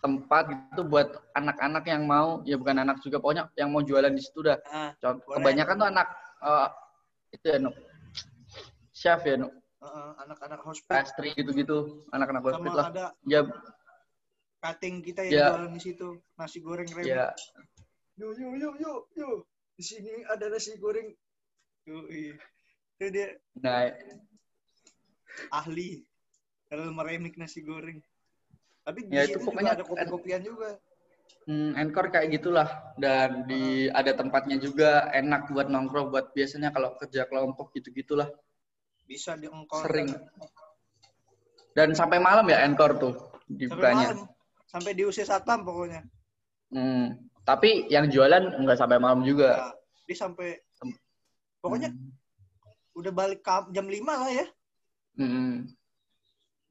tempat 0.05 0.45
itu 0.53 0.83
buat 0.85 1.09
anak-anak 1.33 1.85
yang 1.89 2.05
mau. 2.05 2.45
Ya 2.45 2.61
bukan 2.61 2.77
anak 2.85 3.01
juga 3.01 3.21
pokoknya 3.21 3.49
yang 3.57 3.73
mau 3.73 3.81
jualan 3.81 4.13
di 4.13 4.21
situ 4.21 4.45
dah. 4.45 4.59
nah 4.69 4.93
Contoh, 5.01 5.37
kebanyakan 5.41 5.75
tuh 5.81 5.89
anak 5.89 6.09
eh, 6.45 6.69
itu 7.33 7.47
ya, 7.49 7.59
Nu. 7.61 7.71
Chef 8.95 9.21
ya, 9.27 9.35
Nu. 9.41 9.49
uh, 9.83 10.13
anak-anak 10.25 10.61
hospital 10.65 11.03
Pastry 11.03 11.31
gitu-gitu, 11.37 12.07
anak-anak 12.15 12.43
hospital 12.47 12.77
lah. 12.79 12.87
ada 12.89 13.07
Ya, 13.29 13.45
cutting 14.65 15.05
kita 15.05 15.29
yang 15.29 15.33
Ya. 15.33 15.47
jualan 15.53 15.73
di 15.77 15.83
situ. 15.83 16.09
Nasi 16.41 16.59
goreng 16.65 16.89
rem. 16.89 17.05
Ya. 17.05 17.33
Yuk 18.17 18.39
yuk 18.39 18.55
yuk 18.61 18.75
yuk 18.81 19.01
yuk 19.19 19.37
di 19.75 19.83
sini 19.85 20.25
ada 20.31 20.47
nasi 20.49 20.79
goreng. 20.79 21.11
Yuk 21.85 22.05
itu 22.09 23.05
dia. 23.13 23.35
Nah 23.59 23.91
ahli 25.51 26.07
dalam 26.77 26.93
meremik 26.93 27.35
nasi 27.35 27.63
goreng. 27.63 28.03
Tapi 28.83 29.07
di 29.07 29.15
Ya, 29.15 29.25
itu 29.25 29.39
situ 29.39 29.47
pokoknya- 29.47 29.75
ada 29.75 29.85
kopi-kopian 29.85 30.43
juga. 30.43 30.77
Hmm, 31.45 31.73
Encore 31.75 32.09
kayak 32.09 32.33
gitulah. 32.33 32.69
Dan 32.97 33.45
di 33.45 33.89
ada 33.89 34.13
tempatnya 34.13 34.57
juga 34.57 35.09
enak 35.11 35.49
buat 35.49 35.69
nongkrong 35.69 36.09
buat 36.09 36.33
biasanya 36.33 36.69
kalau 36.69 36.97
kerja 36.97 37.25
kelompok 37.25 37.73
gitu 37.73 37.93
gitulah 37.93 38.29
bisa 39.05 39.37
di 39.37 39.47
engkol 39.47 39.81
sering. 39.81 40.09
Dan 41.73 41.93
sampai 41.93 42.19
malam 42.19 42.45
ya 42.45 42.63
Encore 42.63 42.97
tuh 42.97 43.15
sampai 43.15 43.51
dibukanya. 43.51 44.07
malam. 44.15 44.29
Sampai 44.65 44.91
diusir 44.93 45.25
satpam 45.25 45.63
pokoknya. 45.63 46.03
Hmm, 46.69 47.15
tapi 47.43 47.87
yang 47.89 48.09
jualan 48.09 48.59
nggak 48.59 48.79
sampai 48.79 48.99
malam 48.99 49.23
juga. 49.23 49.71
Nah, 49.71 49.75
dia 50.05 50.17
sampai 50.17 50.49
pokoknya 51.61 51.89
Hmm. 51.89 52.11
udah 52.95 53.13
balik 53.13 53.41
jam 53.71 53.87
5 53.87 54.15
lah 54.17 54.31
ya. 54.33 54.47
Hmm. 55.15 55.69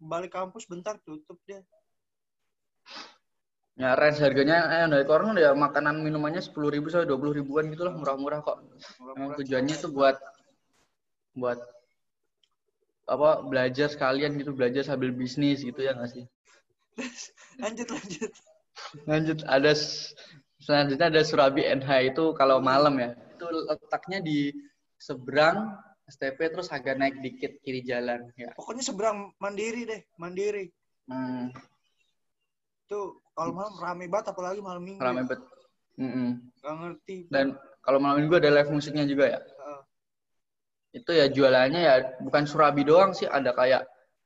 Balik 0.04 0.36
kampus 0.36 0.68
bentar 0.68 1.00
tutup 1.08 1.40
dia 1.48 1.64
Ya 3.74 3.98
range 3.98 4.22
harganya 4.22 4.70
eh 4.70 4.86
dari 4.86 5.02
corner 5.02 5.34
ya 5.34 5.50
makanan 5.58 6.06
minumannya 6.06 6.46
sepuluh 6.46 6.70
ribu 6.70 6.94
sampai 6.94 7.10
dua 7.10 7.18
puluh 7.18 7.34
ribuan 7.34 7.74
gitulah 7.74 7.90
murah-murah 7.90 8.46
kok. 8.46 8.62
Emang 8.62 8.78
Murah-murah. 9.02 9.38
tujuannya 9.42 9.76
tuh 9.82 9.90
buat 9.90 10.18
buat 11.34 11.58
apa 13.10 13.42
belajar 13.42 13.90
sekalian 13.90 14.38
gitu 14.38 14.54
belajar 14.54 14.86
sambil 14.86 15.10
bisnis 15.10 15.66
gitu 15.66 15.82
ya 15.82 15.98
nggak 15.98 16.12
sih? 16.14 16.26
lanjut 17.66 17.88
lanjut 17.90 18.32
Lanjut 19.10 19.40
ada 19.50 19.74
selanjutnya 20.62 21.10
ada 21.10 21.22
Surabi 21.26 21.66
NH 21.66 22.14
itu 22.14 22.24
kalau 22.38 22.62
malam 22.62 22.94
ya. 23.02 23.18
Itu 23.34 23.50
letaknya 23.50 24.22
di 24.22 24.54
seberang 25.02 25.74
STP 26.04 26.40
terus 26.52 26.68
agak 26.68 27.00
naik 27.00 27.16
dikit 27.24 27.58
kiri 27.64 27.80
jalan 27.82 28.28
ya. 28.36 28.52
pokoknya 28.54 28.84
seberang 28.84 29.32
mandiri 29.40 29.88
deh 29.88 30.02
mandiri 30.20 30.68
Hmm, 31.04 31.52
tuh 32.88 33.20
kalau 33.36 33.52
malam 33.52 33.76
rame 33.76 34.08
banget 34.08 34.32
apalagi 34.32 34.64
malam 34.64 34.80
minggu 34.80 35.04
rame 35.04 35.28
ya. 35.28 35.36
bet. 35.36 35.42
Mm-mm. 36.00 36.30
Gak 36.64 36.74
ngerti 36.80 37.18
Dan 37.28 37.60
kalau 37.84 38.00
malam 38.00 38.24
minggu 38.24 38.40
ada 38.40 38.48
live 38.48 38.72
musiknya 38.72 39.04
juga 39.04 39.26
ya. 39.36 39.40
Heeh. 39.44 39.82
Itu 40.96 41.12
ya 41.12 41.28
jualannya 41.28 41.82
ya 41.84 41.96
bukan 42.24 42.48
Surabi 42.48 42.88
doang 42.88 43.12
sih, 43.12 43.28
ada 43.28 43.52
kayak 43.52 43.84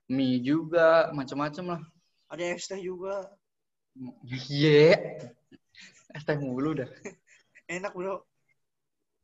mie 0.08 0.38
juga, 0.44 1.10
macam-macam 1.18 1.66
lah. 1.76 1.82
ada 2.30 2.44
es 2.44 2.68
teh 2.68 2.78
juga 2.78 3.26
Iya. 4.30 5.02
Es 6.14 6.22
teh 6.22 6.38
mulu 6.38 6.78
dah. 6.78 6.90
enak 7.74 7.96
bro 7.98 8.22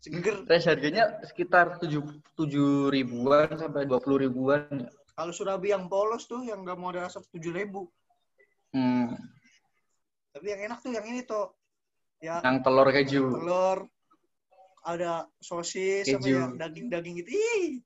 seger 0.04 0.44
Terus 0.44 0.68
harganya 0.68 1.04
sekitar 1.24 1.80
tujuh 1.80 2.04
tujuh 2.36 2.92
ribuan 2.92 3.48
sampai 3.50 3.88
dua 3.88 3.98
puluh 3.98 4.20
ribuan. 4.20 4.68
ya. 4.70 4.92
kalau 5.14 5.32
surabi 5.32 5.72
yang 5.72 5.88
polos 5.88 6.26
tuh 6.26 6.44
yang 6.44 6.62
gak 6.62 6.76
mau 6.76 6.92
ada 6.92 7.08
asap 7.08 7.24
tujuh 7.32 7.50
ribu 7.52 7.88
Hmm. 8.74 9.14
tapi 10.30 10.50
yang 10.50 10.66
enak 10.66 10.82
tuh 10.82 10.92
yang 10.92 11.06
ini 11.06 11.22
tuh 11.22 11.54
ya 12.18 12.42
Yang 12.42 12.58
telur 12.60 12.90
keju. 12.90 13.24
telur 13.32 13.80
ada 14.82 15.12
sosis 15.40 16.04
sama 16.04 16.20
Keju. 16.20 16.34
ya 16.34 16.44
daging-daging 16.60 17.16
gitu 17.22 17.32
ih 17.32 17.80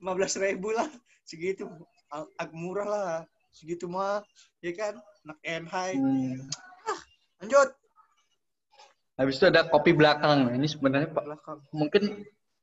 lima 0.00 0.12
belas 0.16 0.34
ribu 0.34 0.72
lah 0.72 0.88
segitu 1.22 1.68
Ag- 2.08 2.32
agak 2.40 2.56
murah 2.56 2.88
lah 2.88 3.12
segitu 3.52 3.84
mah 3.84 4.24
ya 4.58 4.72
kan 4.72 4.96
anak 5.22 5.38
NH 5.44 5.74
Hmm. 5.94 6.40
lanjut 7.38 7.68
Habis 9.18 9.34
itu 9.36 9.46
ada 9.50 9.66
kopi 9.66 9.90
belakang. 9.92 10.46
Nah, 10.46 10.54
Ini 10.54 10.68
sebenarnya 10.70 11.10
Pak 11.10 11.24
belakang 11.26 11.58
mungkin 11.74 12.02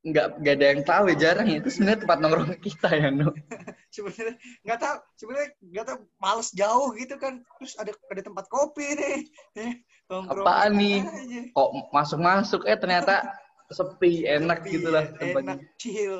nggak 0.05 0.27
nggak 0.38 0.53
ada 0.55 0.65
yang 0.71 0.81
tahu 0.85 1.03
ya 1.12 1.15
jarang. 1.19 1.47
Itu 1.51 1.67
sebenarnya 1.67 2.00
tempat 2.07 2.17
nongkrong 2.24 2.55
kita 2.63 2.89
ya, 2.93 3.09
Nu. 3.12 3.27
sebenarnya 3.95 4.35
nggak 4.63 4.79
tahu 4.79 4.95
sebenarnya 5.15 5.50
nggak 5.62 5.85
tahu 5.88 5.97
males 6.19 6.50
jauh 6.51 6.89
gitu 6.95 7.15
kan 7.15 7.33
terus 7.59 7.74
ada 7.75 7.91
ada 8.12 8.21
tempat 8.21 8.45
kopi 8.47 8.88
nih 8.91 9.17
Eh, 9.55 9.74
nongkrong 10.07 10.43
Apaan 10.43 10.71
nih? 10.75 11.00
aja. 11.03 11.41
Kok 11.51 11.69
masuk-masuk 11.91 12.62
eh 12.67 12.75
ternyata 12.75 13.24
sepi, 13.65 14.24
enak 14.24 14.62
Kopi, 14.62 14.71
gitu 14.77 14.93
lah 14.93 15.09
ya, 15.09 15.15
tempatnya. 15.17 15.55
enak 15.57 15.59
chill 15.75 16.15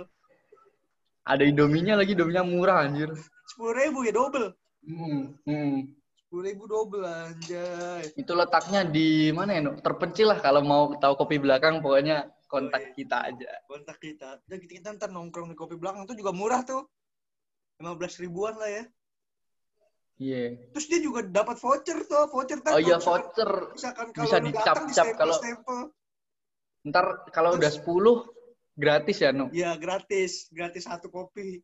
Ada 1.24 1.44
Indominya 1.46 1.94
lagi, 1.96 2.14
Indominya 2.14 2.44
murah 2.44 2.86
anjir. 2.86 3.10
sepuluh 3.46 3.78
ribu 3.78 4.02
ya 4.02 4.12
double 4.12 4.50
Hmm, 4.82 5.34
hmm. 5.46 5.90
Sepuluh 6.36 6.52
Sepuluh 6.52 6.52
ribu 6.52 6.64
double 6.68 7.06
anjay. 7.08 8.04
Itu 8.20 8.36
letaknya 8.36 8.84
di 8.84 9.32
mana 9.32 9.56
ya, 9.56 9.62
Nuk? 9.64 9.80
Terpencil 9.80 10.28
lah 10.36 10.40
kalau 10.44 10.60
mau 10.68 10.92
tahu 11.00 11.16
kopi 11.16 11.40
belakang 11.40 11.80
pokoknya 11.80 12.28
kontak 12.52 12.84
Oh, 12.84 12.88
iya. 12.92 12.92
kita 12.92 13.18
aja. 13.24 13.52
Kontak 13.72 13.98
kita. 14.04 14.30
Dan 14.44 14.58
kita, 14.60 14.72
kita 14.84 14.90
ntar 15.00 15.10
nongkrong 15.16 15.56
di 15.56 15.56
kopi 15.56 15.80
belakang 15.80 16.04
tuh 16.04 16.20
juga 16.20 16.36
murah 16.36 16.68
tuh. 16.68 16.84
15 17.80 18.20
ribuan 18.28 18.60
lah 18.60 18.68
ya. 18.68 18.84
Iya. 20.20 20.44
Terus 20.76 20.86
dia 20.92 21.00
juga 21.00 21.24
dapat 21.24 21.56
voucher 21.60 22.04
tuh, 22.04 22.28
voucher 22.28 22.60
ntar 22.60 22.76
Oh 22.76 22.84
iya 22.84 23.00
voucher. 23.00 23.52
Misalkan 23.72 24.06
Bisa 24.12 24.36
kalau 24.36 24.44
lu 24.44 24.48
dicap-cap 24.52 25.06
di 25.08 25.16
kalau-. 25.16 25.40
Ntar 26.84 27.06
kalau 27.32 27.50
udah 27.56 27.72
10 27.72 27.88
gratis 28.76 29.18
ya, 29.24 29.32
Nuk? 29.32 29.56
Iya 29.56 29.72
gratis, 29.80 30.52
gratis 30.52 30.84
satu 30.84 31.08
kopi. 31.08 31.64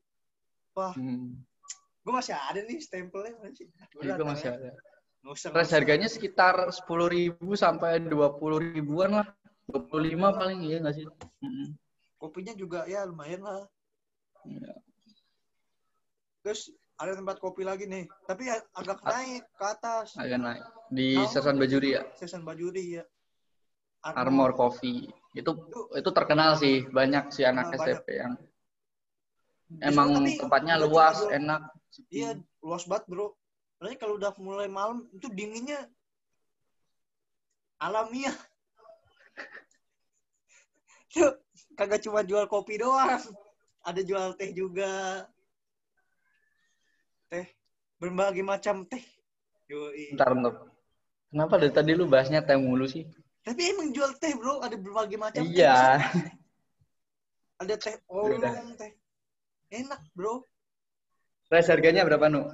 Wah, 0.72 0.96
Hmm. 0.96 1.44
Gue 2.02 2.14
masih 2.14 2.34
ada 2.34 2.60
nih 2.66 2.78
stempelnya 2.82 3.38
masih. 3.40 3.70
Gua 3.94 4.02
Itu 4.02 4.10
datang 4.10 4.28
masih 4.34 4.48
ya. 4.50 4.56
ada. 4.58 4.70
Nggak 5.22 5.34
usah, 5.38 5.50
Terus 5.54 5.70
harganya 5.72 6.08
sekitar 6.10 6.56
10.000 6.74 7.54
sampai 7.54 8.02
20 8.02 8.58
ribuan 8.58 9.22
lah. 9.22 9.28
25 9.70 10.34
paling 10.34 10.60
iya 10.66 10.82
nggak 10.82 10.96
sih? 10.98 11.06
Mm-mm. 11.46 11.78
Kopinya 12.18 12.54
juga 12.58 12.90
ya 12.90 13.06
lumayan 13.06 13.46
lah. 13.46 13.64
Iya. 14.44 14.74
Terus 16.42 16.74
ada 16.98 17.14
tempat 17.14 17.38
kopi 17.38 17.62
lagi 17.62 17.86
nih, 17.86 18.06
tapi 18.26 18.50
a- 18.50 18.66
agak 18.74 19.02
naik 19.02 19.46
ke 19.54 19.66
atas. 19.66 20.18
Agak 20.18 20.38
naik. 20.38 20.64
Di 20.90 21.18
Tahu? 21.18 21.30
Sesan 21.30 21.56
Bajuri 21.58 21.90
ya, 21.98 22.04
Sesan 22.18 22.42
Bajuri 22.42 23.02
ya. 23.02 23.04
Armor 24.02 24.58
Coffee. 24.58 25.06
Itu 25.32 25.54
itu 25.94 26.10
terkenal 26.10 26.58
sih, 26.58 26.86
banyak 26.90 27.30
sih 27.30 27.46
anak 27.46 27.70
Ah, 27.70 27.78
banyak. 27.78 27.86
SMP 27.86 28.08
yang 28.18 28.34
emang 29.80 30.20
tapi 30.20 30.36
tempatnya 30.36 30.76
luas, 30.82 31.16
jual- 31.16 31.32
enak. 31.40 31.62
Iya, 32.12 32.36
luas 32.60 32.84
banget 32.84 33.08
bro. 33.08 33.32
Soalnya 33.80 33.98
kalau 33.98 34.20
udah 34.20 34.36
mulai 34.38 34.68
malam 34.68 35.08
itu 35.16 35.32
dinginnya 35.32 35.88
alamiah. 37.80 38.36
Tuh, 41.14 41.36
kagak 41.76 42.04
cuma 42.04 42.24
jual 42.24 42.48
kopi 42.48 42.80
doang. 42.80 43.20
Ada 43.82 44.02
jual 44.06 44.38
teh 44.38 44.54
juga. 44.54 45.26
Teh 47.28 47.48
berbagai 47.98 48.46
macam 48.46 48.86
teh. 48.86 49.02
Yoi. 49.68 50.16
Bentar, 50.16 50.32
bentar. 50.36 50.54
Kenapa 51.32 51.56
dari 51.58 51.72
tadi 51.72 51.92
lu 51.96 52.08
bahasnya 52.12 52.44
teh 52.44 52.60
mulu 52.60 52.88
sih? 52.88 53.08
Tapi 53.42 53.74
emang 53.74 53.90
jual 53.90 54.14
teh 54.22 54.38
bro, 54.38 54.62
ada 54.62 54.78
berbagai 54.78 55.18
macam 55.18 55.42
teh. 55.42 55.50
Iya. 55.50 55.98
Ada 57.58 57.76
teh 57.82 57.98
Udah. 58.08 58.54
oolong, 58.54 58.78
teh. 58.78 58.94
Enak 59.72 60.02
bro. 60.12 60.44
Terus 61.48 61.68
harganya 61.72 62.04
berapa, 62.04 62.28
Nu? 62.28 62.48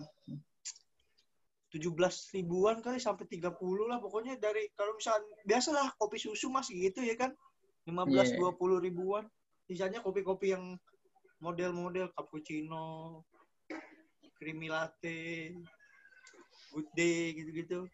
17 1.73 2.33
ribuan 2.33 2.79
kali 2.79 2.97
sampai 2.97 3.27
30 3.27 3.51
lah 3.85 3.99
pokoknya 3.99 4.39
dari 4.39 4.71
kalau 4.73 4.95
misalnya 4.95 5.27
biasalah 5.43 5.93
kopi 5.99 6.15
susu 6.15 6.47
masih 6.47 6.89
gitu 6.89 7.03
ya 7.03 7.19
kan 7.19 7.35
15 7.83 8.07
Iya. 8.07 8.55
20 8.55 8.79
ribuan 8.87 9.27
sisanya 9.67 9.99
kopi-kopi 9.99 10.55
yang 10.55 10.79
model-model 11.43 12.07
cappuccino 12.15 13.21
creamy 14.39 14.71
latte 14.71 15.53
good 16.71 16.87
day 16.95 17.35
gitu-gitu 17.35 17.85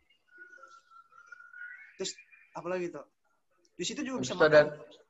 terus 1.98 2.14
apa 2.54 2.68
lagi 2.70 2.94
tuh 2.94 3.06
di 3.74 3.84
situ 3.84 4.06
juga 4.06 4.22
bisa 4.22 4.38
Habis 4.38 4.46
itu 4.46 4.50
ada 4.54 4.62
makan 4.70 5.03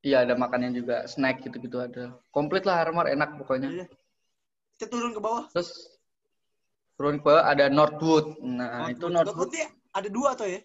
Iya, 0.00 0.24
ada 0.24 0.34
makannya 0.36 0.72
juga, 0.72 1.04
snack 1.04 1.44
gitu-gitu 1.44 1.76
ada. 1.76 2.16
Komplit 2.32 2.64
lah 2.64 2.84
Armor, 2.88 3.08
enak 3.08 3.36
pokoknya. 3.36 3.68
Iya. 3.68 3.86
kita 4.80 4.96
turun 4.96 5.12
ke 5.12 5.20
bawah 5.20 5.44
Terus 5.52 6.00
turun 6.96 7.20
ke 7.20 7.24
bawah 7.28 7.44
ada 7.44 7.68
Northwood. 7.68 8.40
Nah, 8.40 8.88
itu 8.88 9.12
Northwood 9.12 9.52
Northwood 9.52 9.68
ada 9.92 10.08
dua 10.08 10.32
tuh 10.32 10.48
ya 10.48 10.60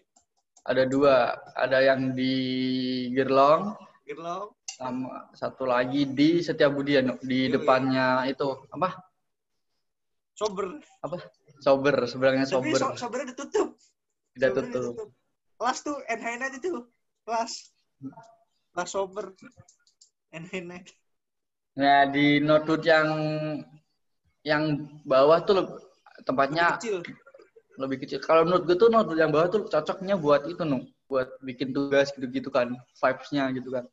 ada 0.66 0.82
dua. 0.84 1.14
Ada 1.54 1.78
yang 1.94 2.12
di 2.12 2.34
Gerlong, 3.14 3.78
Gerlau 4.02 4.52
sama 4.66 5.30
satu 5.32 5.64
lagi 5.64 6.04
di 6.04 6.42
Setiabudi 6.42 6.98
ya, 6.98 7.02
di 7.22 7.48
Yoi. 7.48 7.54
depannya 7.54 8.26
itu 8.28 8.66
apa? 8.74 8.92
sober 10.36 10.76
Apa? 11.00 11.16
Sober, 11.64 12.04
sebelahnya 12.04 12.44
tapi 12.44 12.76
Sober. 12.76 12.76
so 12.76 13.08
sobernya 13.08 13.32
ditutup 13.32 13.72
Sobernya 14.36 14.92
tutup. 14.92 15.08
kelas 15.56 15.78
tuh 15.80 15.96
NH 16.12 16.26
Night 16.36 16.54
itu 16.60 16.84
kelas 17.24 17.72
NH 20.34 20.52
Night 20.66 20.88
Nah, 21.76 22.08
di 22.08 22.40
Northwood 22.40 22.88
yang 22.88 23.08
yang 24.40 24.62
bawah 25.04 25.44
tuh 25.44 25.76
tempatnya 26.24 26.80
kecil 26.80 27.04
lebih 27.76 28.00
kecil. 28.00 28.24
Kalau 28.24 28.48
menurut 28.48 28.64
gue 28.64 28.76
tuh 28.80 28.88
Northwood 28.88 29.20
yang 29.20 29.28
bawah 29.28 29.48
tuh 29.52 29.68
cocoknya 29.68 30.16
buat 30.16 30.48
itu, 30.48 30.64
Nu. 30.64 30.88
Buat 31.04 31.36
bikin 31.44 31.76
tugas 31.76 32.08
gitu-gitu 32.16 32.48
kan. 32.48 32.72
Vibes-nya 32.96 33.52
gitu 33.52 33.68
kan. 33.68 33.84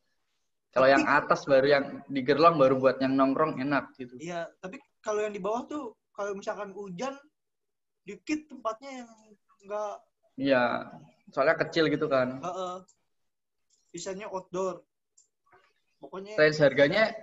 Kalau 0.71 0.87
yang 0.87 1.03
atas 1.05 1.43
baru 1.43 1.67
yang 1.67 1.83
di 2.07 2.23
Gerlong 2.23 2.55
baru 2.55 2.79
buat 2.79 2.97
yang 3.03 3.13
nongkrong 3.13 3.59
enak 3.61 3.93
gitu. 3.99 4.15
iya 4.17 4.49
tapi 4.57 4.81
kalau 5.05 5.21
yang 5.21 5.35
di 5.35 5.37
bawah 5.37 5.67
tuh 5.69 5.93
kalau 6.15 6.33
misalkan 6.33 6.73
hujan 6.73 7.13
dikit 8.07 8.47
tempatnya 8.49 9.05
yang 9.05 9.11
enggak 9.61 9.95
Iya, 10.33 10.63
soalnya 11.29 11.61
kecil 11.61 11.93
gitu 11.93 12.09
kan. 12.09 12.41
uh, 12.41 12.81
sisanya 13.93 14.25
outdoor 14.33 14.81
pokoknya 16.01 16.33
Range 16.35 16.59
harganya 16.59 17.13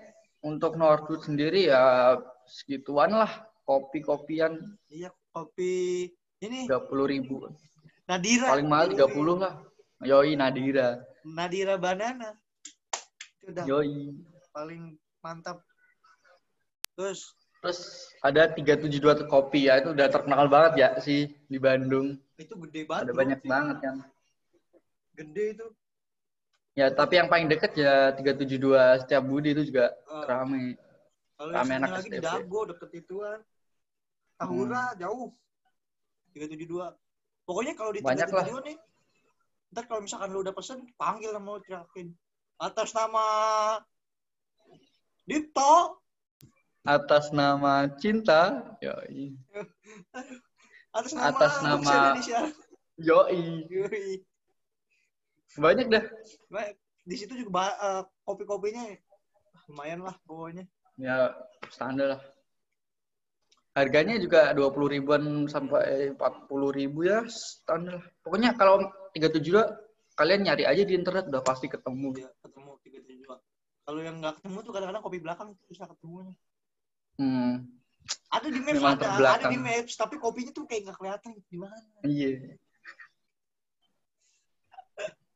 untuk 0.41 0.79
Northwood 0.79 1.21
sendiri 1.27 1.69
ya 1.69 2.17
segituan 2.49 3.13
lah. 3.13 3.29
Kopi-kopian 3.69 4.79
iya 4.91 5.15
kopi 5.31 6.07
ini 6.43 6.67
30 6.67 6.91
ribu. 7.07 7.47
Nadira 8.11 8.51
Paling 8.51 8.67
mahal 8.67 8.91
30 8.91 9.39
lah. 9.39 9.55
Yoi, 10.03 10.35
Nadira. 10.35 10.99
Nadira 11.23 11.77
banana 11.79 12.35
itu 13.39 13.53
udah 13.53 13.65
Yoi. 13.69 14.17
paling 14.51 14.97
mantap 15.23 15.63
terus 16.99 17.37
Terus 17.61 18.09
ada 18.25 18.49
372 18.57 19.29
kopi 19.29 19.69
ya, 19.69 19.85
itu 19.85 19.93
udah 19.93 20.09
terkenal 20.09 20.49
banget 20.49 20.73
ya 20.81 20.89
sih 21.05 21.29
di 21.45 21.61
Bandung. 21.61 22.17
itu 22.41 22.57
gede 22.57 22.89
banget 22.89 23.05
Ada 23.05 23.13
banyak 23.13 23.41
banget 23.45 23.77
kan. 23.85 23.97
gede 25.13 25.45
itu 25.61 25.67
Ya, 26.73 26.87
tapi 26.89 27.19
yang 27.19 27.27
paling 27.27 27.47
deket 27.47 27.75
ya 27.75 28.15
372 28.15 29.03
setiap 29.03 29.23
Budi 29.23 29.53
itu 29.53 29.69
juga 29.69 29.91
Uh, 30.07 30.23
rame. 30.25 30.79
kalau 31.35 31.51
rame 31.53 31.73
anak 31.75 31.91
lagi 31.93 32.09
di 32.09 32.19
STP. 32.19 32.27
Dago 32.27 32.61
deket 32.67 32.91
ituan 32.97 33.39
Tahura 34.35 34.95
jauh 34.95 35.35
372 36.33 36.95
pokoknya 37.45 37.73
kalau 37.75 37.91
di 37.91 38.01
Banyak 38.01 38.29
lah. 38.29 38.45
372 38.47 38.67
nih 38.67 38.77
ntar 39.71 39.85
kalau 39.87 40.01
misalkan 40.01 40.31
lu 40.31 40.41
udah 40.41 40.51
pesen 40.51 40.83
panggil 40.95 41.31
sama 41.31 41.49
lu 41.53 41.61
teriakin 41.61 42.09
atas 42.57 42.91
nama 42.91 43.27
Dito 45.23 45.99
Atas 46.81 47.29
nama 47.31 47.87
cinta, 47.93 48.73
yoi. 48.81 49.37
atas 50.97 51.13
nama 51.13 51.29
Atas 51.29 51.53
nama- 51.61 51.93
Indonesia 52.17 52.41
Yoi. 52.97 53.69
Yoi. 53.69 54.25
Banyak 55.59 55.87
dah. 55.91 56.05
Di 57.07 57.17
situ 57.17 57.35
juga 57.35 57.73
eh, 57.75 58.03
kopi-kopinya 58.23 58.85
lumayan 59.71 60.03
lah 60.03 60.15
pokoknya 60.27 60.67
Ya, 61.01 61.33
standar 61.73 62.19
lah. 62.19 62.23
Harganya 63.73 64.19
juga 64.21 64.51
20 64.53 64.95
ribuan 64.99 65.23
sampai 65.49 66.13
40 66.13 66.51
ribu 66.75 67.07
ya, 67.09 67.25
standar 67.31 68.03
lah. 68.03 68.07
Pokoknya 68.21 68.53
kalau 68.59 68.85
372 69.17 69.65
kalian 70.21 70.45
nyari 70.45 70.69
aja 70.69 70.83
di 70.85 70.93
internet 70.93 71.33
udah 71.33 71.41
pasti 71.41 71.73
ketemu. 71.73 72.13
ya 72.21 72.29
ketemu 72.45 72.77
372 72.85 73.41
kalau 73.89 74.01
yang 74.05 74.17
nggak 74.21 74.37
ketemu 74.39 74.59
tuh 74.61 74.73
kadang-kadang 74.77 75.03
kopi 75.03 75.19
belakang 75.19 75.49
susah 75.67 75.89
ketemunya 75.89 76.35
Hmm, 77.21 77.69
ada 78.33 78.49
di 78.49 78.61
maps 78.65 78.81
Memang 78.81 78.97
ada 78.97 79.37
ada 79.37 79.47
di 79.53 79.61
maps 79.61 79.93
tapi 79.93 80.17
kopinya 80.17 80.57
tuh 80.57 80.65
kayak 80.65 80.89
nggak 80.89 80.97
kelihatan 80.97 81.31
di 81.53 81.59
mana 81.61 81.77
iya. 82.09 82.57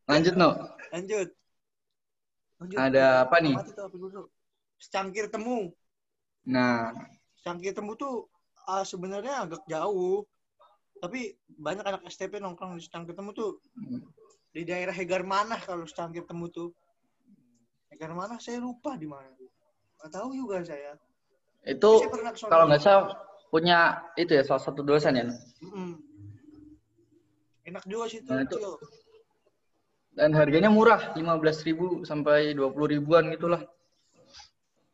Lanjut, 0.05 0.35
No. 0.37 0.51
lanjut. 0.93 1.29
Lanjut. 2.61 2.77
Ada 2.77 3.25
apa 3.25 3.37
nih? 3.41 3.55
Secangkir 4.77 5.33
temu. 5.33 5.73
Nah, 6.45 6.93
secangkir 7.41 7.73
temu 7.73 7.97
tuh 7.97 8.29
ah, 8.69 8.85
sebenarnya 8.85 9.49
agak 9.49 9.65
jauh. 9.65 10.29
Tapi 11.01 11.37
banyak 11.57 11.85
anak 11.85 12.03
STP 12.09 12.41
nongkrong 12.41 12.77
di 12.77 12.85
secangkir 12.85 13.17
temu 13.17 13.33
tuh. 13.33 13.61
Di 14.55 14.63
daerah 14.63 14.93
Hegar 14.95 15.25
Manah 15.25 15.59
kalau 15.61 15.89
secangkir 15.89 16.29
temu 16.29 16.49
tuh. 16.53 16.71
Hegar 17.89 18.13
Manah 18.13 18.37
saya 18.41 18.61
lupa 18.61 18.97
di 19.01 19.09
mana. 19.09 19.33
Nggak 20.01 20.11
tahu 20.13 20.29
juga 20.37 20.61
saya. 20.65 21.01
Itu 21.65 22.05
Saya 22.05 22.13
kalau 22.53 22.69
nggak 22.69 22.81
salah 22.85 23.09
punya 23.49 24.05
itu 24.21 24.37
ya 24.37 24.45
salah 24.45 24.61
satu 24.61 24.85
dosen 24.85 25.17
ya. 25.17 25.25
No? 25.25 25.35
Mm-mm. 25.65 25.91
enak 27.65 27.81
juga 27.89 28.05
sih 28.13 28.21
Nah, 28.29 28.45
itu- 28.45 28.61
Dan 30.15 30.31
harganya 30.39 30.71
murah, 30.71 31.11
15.000 31.19 32.07
sampai 32.07 32.55
20 32.55 32.71
ribuan 32.95 33.35
gitulah. 33.35 33.67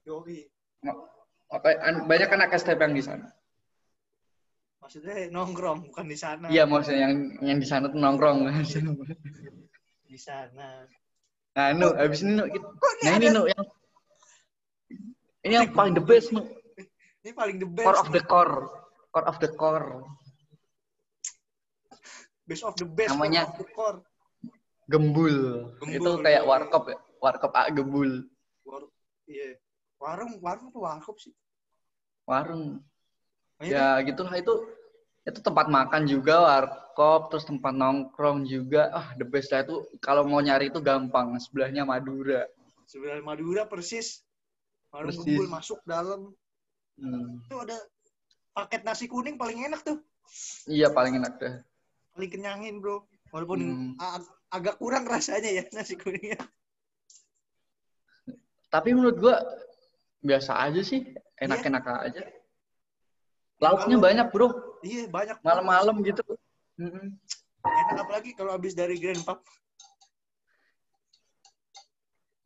Yoi. 0.09 0.49
Makanya 1.51 1.77
an- 1.85 2.05
banyak 2.09 2.31
anak 2.33 2.57
STP 2.57 2.81
yang 2.81 2.95
di 2.97 3.05
sana. 3.05 3.27
Maksudnya 4.81 5.29
nongkrong 5.29 5.93
bukan 5.93 6.07
di 6.09 6.17
sana. 6.17 6.49
Iya, 6.49 6.65
maksudnya 6.65 7.05
yang 7.11 7.15
yang 7.45 7.59
di 7.61 7.69
sana 7.69 7.93
tuh 7.93 8.01
nongkrong. 8.01 8.49
Di 10.09 10.19
sana. 10.19 10.89
nah, 11.53 11.69
Nu, 11.77 11.93
habis 11.95 12.25
ini 12.25 12.41
Nu, 12.41 12.45
nah 13.05 13.13
ini 13.21 13.29
Nu 13.29 13.45
yang 13.45 13.65
ini 15.45 15.53
yang 15.61 15.69
paling 15.77 15.93
the 15.93 16.03
best 16.05 16.33
Nu. 16.33 16.43
Ini 17.21 17.37
paling 17.37 17.61
the 17.61 17.69
best. 17.69 17.85
Core 17.85 18.01
of 18.01 18.09
the 18.17 18.23
core. 18.25 18.57
Core 19.13 19.27
of 19.29 19.37
the 19.45 19.51
core. 19.53 19.89
best 22.49 22.65
of 22.65 22.73
the 22.81 22.89
best. 22.89 23.13
Namanya- 23.13 23.45
core 23.45 23.53
of 23.53 23.61
the 23.61 23.69
core. 23.77 23.99
Gembul. 24.91 25.37
Gembul, 25.79 25.95
Itu 25.95 26.11
kayak 26.19 26.43
warkop 26.45 26.91
ya. 26.91 26.99
Warkop 27.23 27.53
A 27.55 27.71
gembul. 27.71 28.27
War- 28.67 28.91
Iya. 29.25 29.55
Warung, 30.03 30.43
warung 30.43 30.69
tuh 30.75 30.83
warkop 30.83 31.15
sih. 31.17 31.31
Warung. 32.27 32.83
Oh, 33.61 33.63
iya, 33.63 34.01
Ya 34.01 34.03
gitulah 34.03 34.35
itu 34.35 34.51
itu 35.23 35.39
tempat 35.39 35.69
makan 35.69 36.09
juga 36.09 36.41
warkop 36.41 37.29
terus 37.29 37.45
tempat 37.45 37.71
nongkrong 37.71 38.43
juga 38.43 38.89
ah 38.91 39.13
the 39.15 39.23
best 39.23 39.53
lah 39.53 39.61
itu 39.63 39.77
kalau 40.01 40.25
mau 40.25 40.41
nyari 40.41 40.73
itu 40.73 40.81
gampang 40.81 41.37
sebelahnya 41.37 41.85
Madura 41.85 42.49
Sebenarnya 42.89 43.23
Madura 43.23 43.63
persis. 43.69 44.25
Warung 44.91 45.13
Persis. 45.13 45.23
gembul 45.23 45.47
masuk 45.47 45.79
dalam. 45.85 46.33
Hmm. 46.99 47.39
Itu 47.47 47.61
ada 47.61 47.77
paket 48.51 48.83
nasi 48.83 49.07
kuning 49.07 49.37
paling 49.37 49.63
enak 49.63 49.85
tuh. 49.85 50.01
iya 50.67 50.91
paling 50.91 51.15
enak 51.15 51.39
deh 51.39 51.55
Paling 52.17 52.31
kenyangin 52.33 52.81
bro. 52.81 53.05
Walaupun 53.31 53.59
Hmm. 53.61 53.95
Agak 54.51 54.77
kurang 54.77 55.07
rasanya 55.07 55.51
ya 55.51 55.65
nasi 55.71 55.95
kuningnya. 55.95 56.39
tapi 58.71 58.95
menurut 58.95 59.19
gua 59.19 59.37
biasa 60.23 60.55
aja 60.63 60.83
sih 60.83 61.03
enak-enak 61.39 61.83
aja 62.07 62.23
lauknya 63.59 63.97
Kalau- 63.99 64.05
banyak 64.05 64.27
bro 64.31 64.49
Iya 64.81 65.13
banyak. 65.13 65.37
malam-malam 65.45 66.01
gitu. 66.01 66.25
Enak 66.81 68.01
apalagi 68.01 68.33
kalau 68.33 68.57
habis 68.57 68.73
dari 68.73 68.97
Grand 68.97 69.21
Pub. 69.21 69.45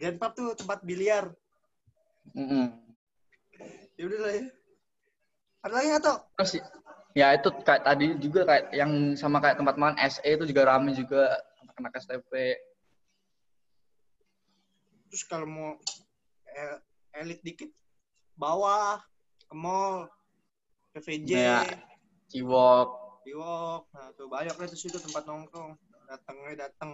Grand 0.03 0.19
Pub 0.19 0.33
tuh 0.35 0.51
tempat 0.59 0.83
biliar. 0.83 1.31
Mm-mm. 2.35 2.75
Ya 3.95 4.03
udah 4.11 4.19
lah 4.19 4.33
ya. 4.35 4.45
Ada 5.63 5.73
lagi 5.79 5.89
toh? 6.03 6.17
terus 6.35 6.53
ya 7.15 7.27
itu 7.39 7.49
kayak 7.63 7.83
tadi 7.87 8.07
juga 8.19 8.41
kayak 8.43 8.65
yang 8.75 9.15
sama 9.15 9.39
kayak 9.39 9.55
tempat 9.63 9.79
makan 9.79 9.97
SE 10.11 10.27
itu 10.27 10.45
juga 10.51 10.67
rame 10.67 10.91
juga 10.99 11.39
anak-anak 11.75 11.99
STP 11.99 12.33
Terus 15.11 15.23
kalau 15.31 15.47
mau 15.47 15.71
eh, 16.51 16.79
elit 17.23 17.39
dikit, 17.47 17.71
bawah 18.35 18.99
ke 19.47 19.55
mall, 19.55 20.11
ke 20.91 20.99
VJ, 20.99 21.31
Ya. 21.31 21.63
Ciwok 22.27 23.05
Biwok. 23.25 23.89
Nah 23.97 24.13
tuh 24.15 24.29
banyak 24.29 24.53
lah 24.53 24.69
situ 24.69 25.01
tempat 25.01 25.25
nongkrong. 25.25 25.75
Datangnya 26.05 26.69
datang. 26.69 26.93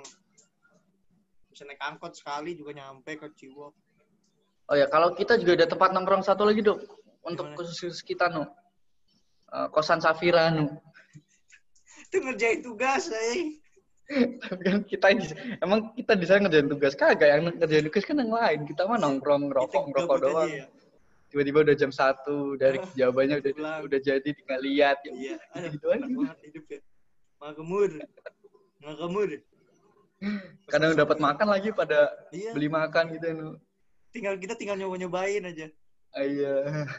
Bisa 1.50 1.66
naik 1.66 1.82
angkot 1.82 2.14
sekali 2.14 2.54
juga 2.54 2.78
nyampe 2.78 3.18
ke 3.18 3.26
Ciwok. 3.34 3.74
Oh 4.70 4.76
ya, 4.78 4.86
kalau 4.86 5.10
kita 5.18 5.34
juga 5.34 5.58
ada 5.58 5.66
tempat 5.66 5.90
nongkrong 5.90 6.22
satu 6.22 6.46
lagi, 6.46 6.62
Dok. 6.62 6.78
Untuk 7.26 7.50
Gimana? 7.50 7.58
khusus 7.58 8.06
kita, 8.06 8.30
Nu. 8.30 8.46
Eh, 9.50 9.68
kosan 9.74 9.98
Safira, 9.98 10.54
Nu. 10.54 10.70
Itu 12.06 12.22
ngerjain 12.22 12.62
tugas, 12.62 13.10
eh. 13.10 13.58
Tapi 14.10 14.62
kan 14.66 14.76
kita 14.82 15.06
di, 15.14 15.24
emang 15.62 15.94
kita 15.94 16.18
di 16.18 16.26
sana 16.26 16.44
ngerjain 16.44 16.66
tugas 16.66 16.94
kagak 16.94 17.28
yang 17.30 17.42
ngerjain 17.48 17.86
tugas 17.86 18.02
kan 18.02 18.18
yang 18.18 18.32
lain. 18.32 18.58
Kita 18.66 18.82
mah 18.84 18.98
nongkrong, 18.98 19.42
ngerokok, 19.48 19.82
ngerokok 19.88 20.16
doang. 20.20 20.50
ya. 20.50 20.66
Tiba-tiba 21.30 21.62
udah 21.62 21.76
jam 21.78 21.94
satu 21.94 22.58
dari 22.58 22.76
Ah, 22.76 22.90
jawabannya 22.92 23.38
udah 23.38 23.52
pulang. 23.54 23.80
udah 23.86 23.98
jadi 24.02 24.26
tinggal 24.26 24.58
lihat 24.60 24.98
ya. 25.06 25.12
Iya, 25.14 25.36
gitu 25.70 25.86
aja. 25.86 26.02
banget 26.02 26.38
hidup 26.42 26.64
ya. 26.66 26.80
Makmur. 27.38 27.90
Makmur. 28.82 29.28
Kadang 30.66 30.92
dapat 30.92 31.16
makan 31.16 31.46
lagi 31.48 31.70
pada 31.70 32.10
Iya, 32.28 32.50
beli 32.52 32.66
makan 32.68 33.14
gitu, 33.14 33.26
Nu. 33.32 33.48
tinggal 34.10 34.34
kita 34.36 34.58
tinggal 34.58 34.74
nyoba-nyobain 34.76 35.46
aja. 35.46 35.70
Ah, 36.10 36.26
Iya. 36.26 36.54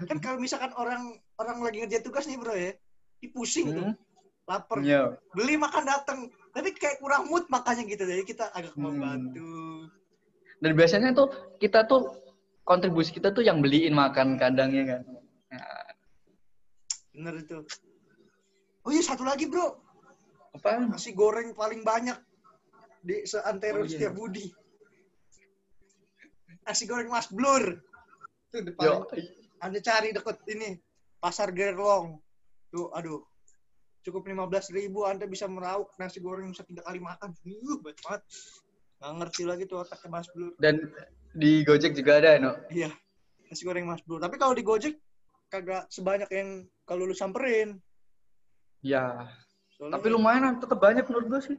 Kan 0.07 0.23
kalau 0.23 0.39
misalkan 0.39 0.71
orang 0.73 1.19
orang 1.35 1.59
lagi 1.59 1.83
ngerjain 1.83 2.01
tugas 2.01 2.23
nih, 2.23 2.39
Bro 2.39 2.55
ya. 2.55 2.71
Ih, 3.19 3.29
pusing 3.29 3.67
tuh, 3.69 3.83
Hmm. 3.83 3.95
lapar. 4.47 4.79
Iya. 4.79 5.19
Beli 5.35 5.59
makan 5.59 5.83
datang. 5.83 6.19
Tapi 6.51 6.69
kayak 6.75 6.99
kurang 6.99 7.31
mood 7.31 7.47
makannya 7.47 7.87
gitu. 7.87 8.03
Jadi 8.03 8.23
kita 8.27 8.51
agak 8.51 8.75
Hmm. 8.75 8.91
membantu. 8.91 9.87
Dan 10.61 10.71
biasanya 10.77 11.15
tuh 11.15 11.31
kita 11.57 11.87
tuh 11.87 12.11
kontribusi 12.61 13.09
kita 13.15 13.33
tuh 13.33 13.41
yang 13.41 13.63
beliin 13.63 13.95
makan 13.95 14.37
kadangnya 14.37 14.83
kan. 14.97 15.01
Nah, 15.51 15.89
Bener 17.11 17.43
itu. 17.43 17.59
Oh 18.87 18.91
iya, 18.93 19.03
satu 19.03 19.27
lagi, 19.27 19.45
Bro. 19.45 19.83
apa? 20.51 20.79
Nasi 20.83 21.11
goreng 21.11 21.51
paling 21.51 21.83
banyak 21.83 22.15
di 23.03 23.23
seantero 23.27 23.83
Oh, 23.83 23.87
iya. 23.87 23.91
setiap 23.91 24.13
budi. 24.15 24.47
Nasi 26.63 26.83
goreng 26.87 27.11
Mas 27.11 27.27
Blur. 27.27 27.79
Itu 28.51 28.57
Yo, 28.61 29.03
depan. 29.03 29.03
Anda 29.59 29.79
cari 29.79 30.11
deket 30.11 30.37
ini. 30.47 30.75
Pasar 31.19 31.51
Gerlong. 31.51 32.19
Tuh, 32.71 32.89
aduh. 32.95 33.21
Cukup 34.01 34.25
15 34.25 34.73
ribu 34.73 35.05
Anda 35.05 35.29
bisa 35.29 35.45
meraup 35.45 35.93
nasi 36.01 36.17
goreng 36.17 36.49
bisa 36.49 36.65
tiga 36.65 36.81
kali 36.81 36.97
makan. 36.97 37.37
Uh, 37.45 37.77
baik 37.85 37.97
banget. 38.01 38.21
Nggak 38.97 39.13
ngerti 39.17 39.43
lagi 39.45 39.63
tuh 39.69 39.77
otaknya 39.85 40.09
Mas 40.09 40.27
Blur. 40.33 40.53
dan 40.57 40.75
di 41.31 41.63
Gojek 41.63 41.93
juga 41.95 42.19
ada, 42.19 42.41
no. 42.41 42.53
Iya. 42.73 42.89
Nasi 43.49 43.61
goreng 43.63 43.85
Mas 43.85 44.01
Blur. 44.01 44.17
Tapi 44.17 44.35
kalau 44.41 44.57
di 44.57 44.65
Gojek 44.65 44.97
kagak 45.53 45.85
sebanyak 45.93 46.29
yang 46.33 46.65
kalau 46.87 47.05
lu 47.05 47.13
samperin. 47.13 47.77
Ya, 48.81 49.29
Soalnya 49.77 49.97
tapi 49.97 50.07
lumayan 50.09 50.57
tetap 50.57 50.77
banyak 50.77 51.05
menurut 51.05 51.27
gue 51.29 51.41
sih. 51.41 51.57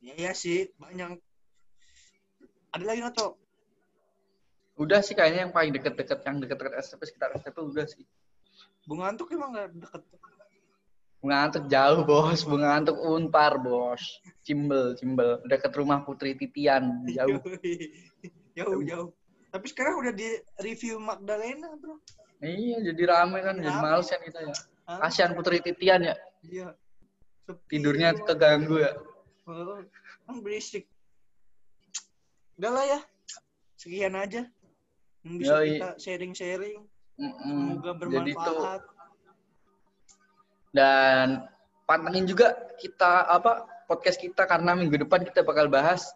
Ya, 0.00 0.12
iya 0.16 0.32
sih, 0.32 0.72
banyak. 0.80 1.20
Ada 2.72 2.84
lagi 2.84 3.00
nggak 3.04 3.16
tuh? 3.16 3.32
Udah 4.80 5.04
sih 5.04 5.12
kayaknya 5.12 5.44
yang 5.44 5.52
paling 5.52 5.76
deket-deket, 5.76 6.24
yang 6.24 6.40
deket-deket 6.40 6.80
STP 6.80 7.00
sekitar 7.04 7.36
STP 7.36 7.56
udah 7.60 7.84
sih. 7.84 8.04
Bunga 8.88 9.12
Antuk 9.12 9.28
emang 9.36 9.52
nggak 9.52 9.76
deket. 9.76 10.02
Bunga 11.20 11.36
Antuk 11.44 11.68
jauh, 11.68 12.00
bos. 12.08 12.40
Bunga 12.48 12.80
Antuk 12.80 12.96
unpar, 12.96 13.60
bos. 13.60 14.00
Cimbel, 14.40 14.96
cimbel. 14.96 15.36
Deket 15.44 15.72
rumah 15.76 16.00
Putri 16.00 16.32
Titian. 16.32 17.04
Jauh. 17.12 17.36
jauh, 18.56 18.80
jauh. 18.80 19.08
Tapi 19.52 19.66
sekarang 19.68 20.00
udah 20.00 20.12
di 20.16 20.40
review 20.64 20.96
Magdalena, 20.96 21.76
bro. 21.76 22.00
iya, 22.40 22.80
jadi 22.80 23.02
rame 23.04 23.44
kan. 23.44 23.60
Jadi 23.60 23.78
males 23.84 24.08
kan 24.08 24.20
kita 24.24 24.40
ya. 24.48 24.54
Kasihan 25.04 25.32
Putri 25.36 25.60
Titian 25.60 26.08
ya. 26.08 26.16
Iya. 26.40 26.68
Sepi, 27.44 27.76
Tidurnya 27.76 28.16
keganggu 28.16 28.80
ya. 28.80 28.96
Oh, 29.44 29.82
kan 30.24 30.40
berisik. 30.40 30.88
Udah 32.56 32.70
lah 32.72 32.84
ya. 32.88 33.00
Sekian 33.76 34.16
aja. 34.16 34.48
Bisa 35.20 35.60
Yoi. 35.60 35.76
kita 35.76 35.88
sharing-sharing. 36.00 36.80
Mm-mm. 37.20 37.84
Semoga 37.84 37.92
Jadi 38.08 38.32
tuh 38.32 38.56
bermanfaat. 38.56 38.82
Dan 40.70 41.46
pantengin 41.86 42.26
juga 42.26 42.54
kita 42.78 43.26
apa 43.26 43.66
podcast 43.90 44.18
kita 44.22 44.46
karena 44.46 44.78
minggu 44.78 45.02
depan 45.02 45.26
kita 45.26 45.42
bakal 45.42 45.66
bahas 45.66 46.06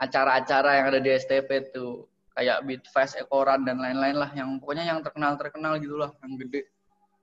acara-acara 0.00 0.80
yang 0.80 0.86
ada 0.90 1.00
di 1.00 1.12
STP 1.12 1.70
tuh 1.70 2.08
kayak 2.34 2.66
Beatfest, 2.66 3.20
Ekoran 3.20 3.62
dan 3.62 3.78
lain-lain 3.78 4.16
lah 4.18 4.30
yang 4.34 4.58
pokoknya 4.58 4.90
yang 4.90 4.98
terkenal-terkenal 5.04 5.78
gitulah 5.78 6.10
yang 6.24 6.34
gede 6.40 6.66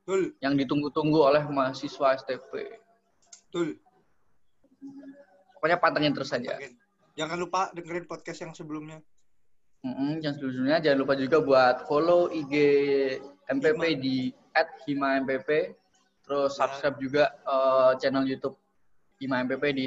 Betul, 0.02 0.34
yang 0.42 0.58
ditunggu-tunggu 0.58 1.20
oleh 1.22 1.46
mahasiswa 1.46 2.18
STP. 2.18 2.74
betul. 3.48 3.78
Pokoknya 5.54 5.78
pantengin 5.78 6.10
terus. 6.18 6.34
Oke. 6.34 6.74
Jangan 7.14 7.38
lupa 7.38 7.70
dengerin 7.70 8.10
podcast 8.10 8.42
yang 8.42 8.54
sebelumnya. 8.58 8.98
Mm-mm, 9.86 10.22
yang 10.26 10.34
sebelumnya 10.38 10.82
jangan 10.82 11.00
lupa 11.06 11.14
juga 11.18 11.38
buat 11.42 11.76
follow 11.86 12.34
IG 12.34 12.54
MPP 13.50 13.82
Hima. 13.82 14.02
di 14.02 14.18
@hima_mpp 14.86 15.50
terus 16.32 16.56
Ya. 16.56 16.64
subscribe 16.64 16.98
juga 17.04 17.24
eh, 17.36 17.92
channel 18.00 18.24
YouTube 18.24 18.56
Hima 19.20 19.44
MPP 19.44 19.64
di 19.76 19.86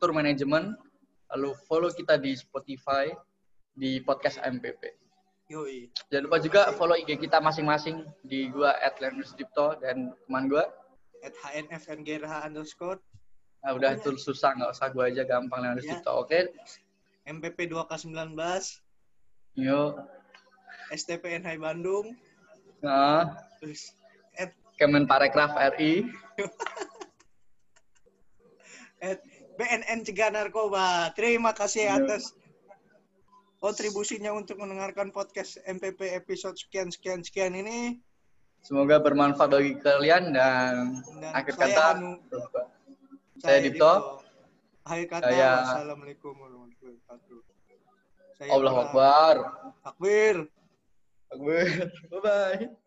Tour 0.00 0.16
Management 0.16 0.72
lalu 1.36 1.52
follow 1.68 1.92
kita 1.92 2.16
di 2.16 2.32
Spotify 2.32 3.12
di 3.76 4.00
podcast 4.00 4.40
MPP. 4.40 4.96
Yoi. 5.52 5.92
Jangan 6.08 6.24
lupa 6.28 6.38
juga 6.40 6.60
follow 6.72 6.96
IG 6.96 7.20
kita 7.20 7.36
masing-masing 7.44 8.08
di 8.24 8.48
gua 8.48 8.72
@leonardipto 8.96 9.76
dan 9.84 10.16
teman 10.24 10.48
gua. 10.48 10.64
At 11.20 11.36
HNFNGRH 11.44 12.48
underscore. 12.48 13.00
Nah, 13.60 13.76
udah 13.76 13.94
itu 13.94 14.16
susah 14.16 14.56
nggak 14.56 14.72
usah 14.72 14.88
gua 14.90 15.12
aja 15.12 15.28
gampang 15.28 15.60
Leonard 15.60 15.84
Ya. 15.84 16.00
Dipto. 16.00 16.12
Oke. 16.24 16.48
MPP 17.28 17.68
2K19. 17.68 18.32
Yuk. 19.60 19.92
STPN 20.90 21.44
Hai 21.44 21.56
Bandung. 21.60 22.16
Nah, 22.82 23.38
Terus 23.62 23.94
at, 24.34 24.50
Kemenparekraf 24.82 25.54
RI. 25.78 26.10
at 28.98 29.22
BNN 29.58 30.02
Cegah 30.02 30.34
Narkoba. 30.34 31.14
Terima 31.14 31.54
kasih 31.54 31.86
Iya. 31.86 32.02
atas 32.02 32.34
kontribusinya 33.62 34.34
untuk 34.34 34.58
mendengarkan 34.58 35.14
podcast 35.14 35.62
MPP 35.62 36.18
episode 36.18 36.58
sekian 36.58 36.90
sekian 36.90 37.22
sekian 37.22 37.54
ini. 37.54 38.02
Semoga 38.62 38.98
bermanfaat 38.98 39.54
bagi 39.54 39.74
kalian 39.78 40.34
dan, 40.34 40.98
Dan 41.18 41.30
akhir 41.30 41.54
saya 41.54 41.66
kata 41.70 41.82
Hanu. 41.94 42.10
Saya 43.38 43.58
Dipto. 43.62 43.94
Akhir 44.82 45.06
kata, 45.06 45.30
Saya- 45.30 45.62
wassalamualaikum 45.62 46.34
warahmatullahi 46.34 46.98
wabarakatuh. 47.06 47.38
Saya 48.34 48.50
Allah. 48.50 48.74
Akbar. 48.82 49.34
Takbir. 49.86 50.36
Akbar. 51.30 51.66
Bye 52.10 52.18
bye. 52.18 52.81